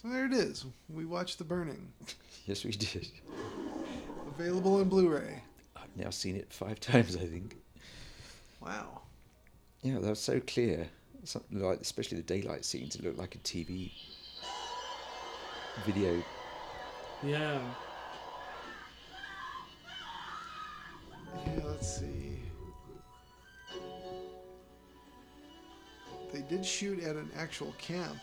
[0.02, 0.66] So there it is.
[0.92, 1.92] We watched The Burning.
[2.46, 3.08] Yes, we did.
[4.38, 5.40] Available on Blu ray.
[5.74, 7.56] I've now seen it five times, I think.
[8.60, 9.00] Wow.
[9.80, 10.88] Yeah, that was so clear.
[11.24, 13.90] Something like, especially the daylight scenes, it looked like a TV
[15.86, 16.22] video.
[17.22, 17.60] Yeah.
[21.46, 22.38] Yeah, let's see.
[26.32, 28.18] They did shoot at an actual camp.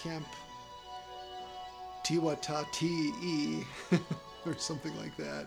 [0.00, 0.26] Camp
[2.04, 3.64] Tiwatati
[4.46, 5.46] or something like that.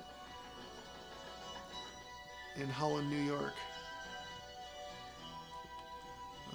[2.58, 3.54] In Holland, New York.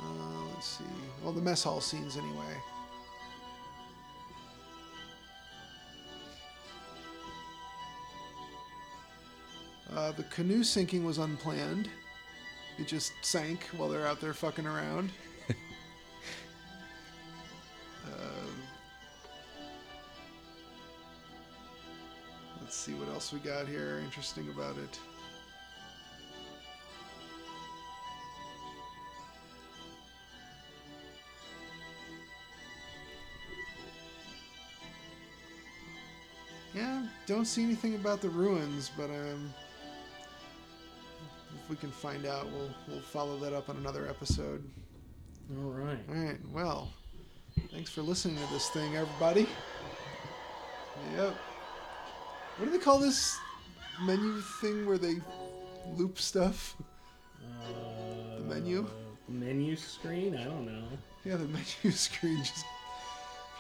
[0.01, 0.85] Uh, let's see.
[1.23, 2.57] Well, the mess hall scenes anyway.
[9.95, 11.89] Uh, the canoe sinking was unplanned.
[12.79, 15.11] It just sank while they're out there fucking around.
[18.07, 18.63] Um,
[22.63, 24.99] let's see what else we got here interesting about it.
[37.31, 39.55] Don't see anything about the ruins, but um,
[41.55, 44.69] if we can find out, we'll we'll follow that up on another episode.
[45.63, 45.99] All right.
[46.09, 46.39] All right.
[46.53, 46.93] Well,
[47.71, 49.47] thanks for listening to this thing, everybody.
[51.17, 51.37] Yep.
[52.57, 53.39] What do they call this
[54.03, 55.15] menu thing where they
[55.97, 56.77] loop stuff?
[57.63, 58.87] Uh, The menu?
[59.29, 60.37] Menu screen?
[60.37, 60.83] I don't know.
[61.25, 61.47] Yeah, the
[61.85, 62.65] menu screen just.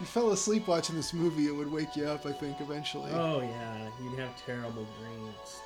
[0.01, 2.25] If you fell asleep watching this movie, it would wake you up.
[2.25, 3.11] I think eventually.
[3.13, 5.61] Oh yeah, you'd have terrible dreams.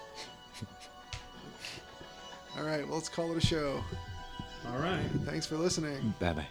[2.59, 2.85] All right.
[2.85, 3.81] Well, let's call it a show.
[4.67, 5.05] All right.
[5.25, 6.13] Thanks for listening.
[6.19, 6.47] Bye bye.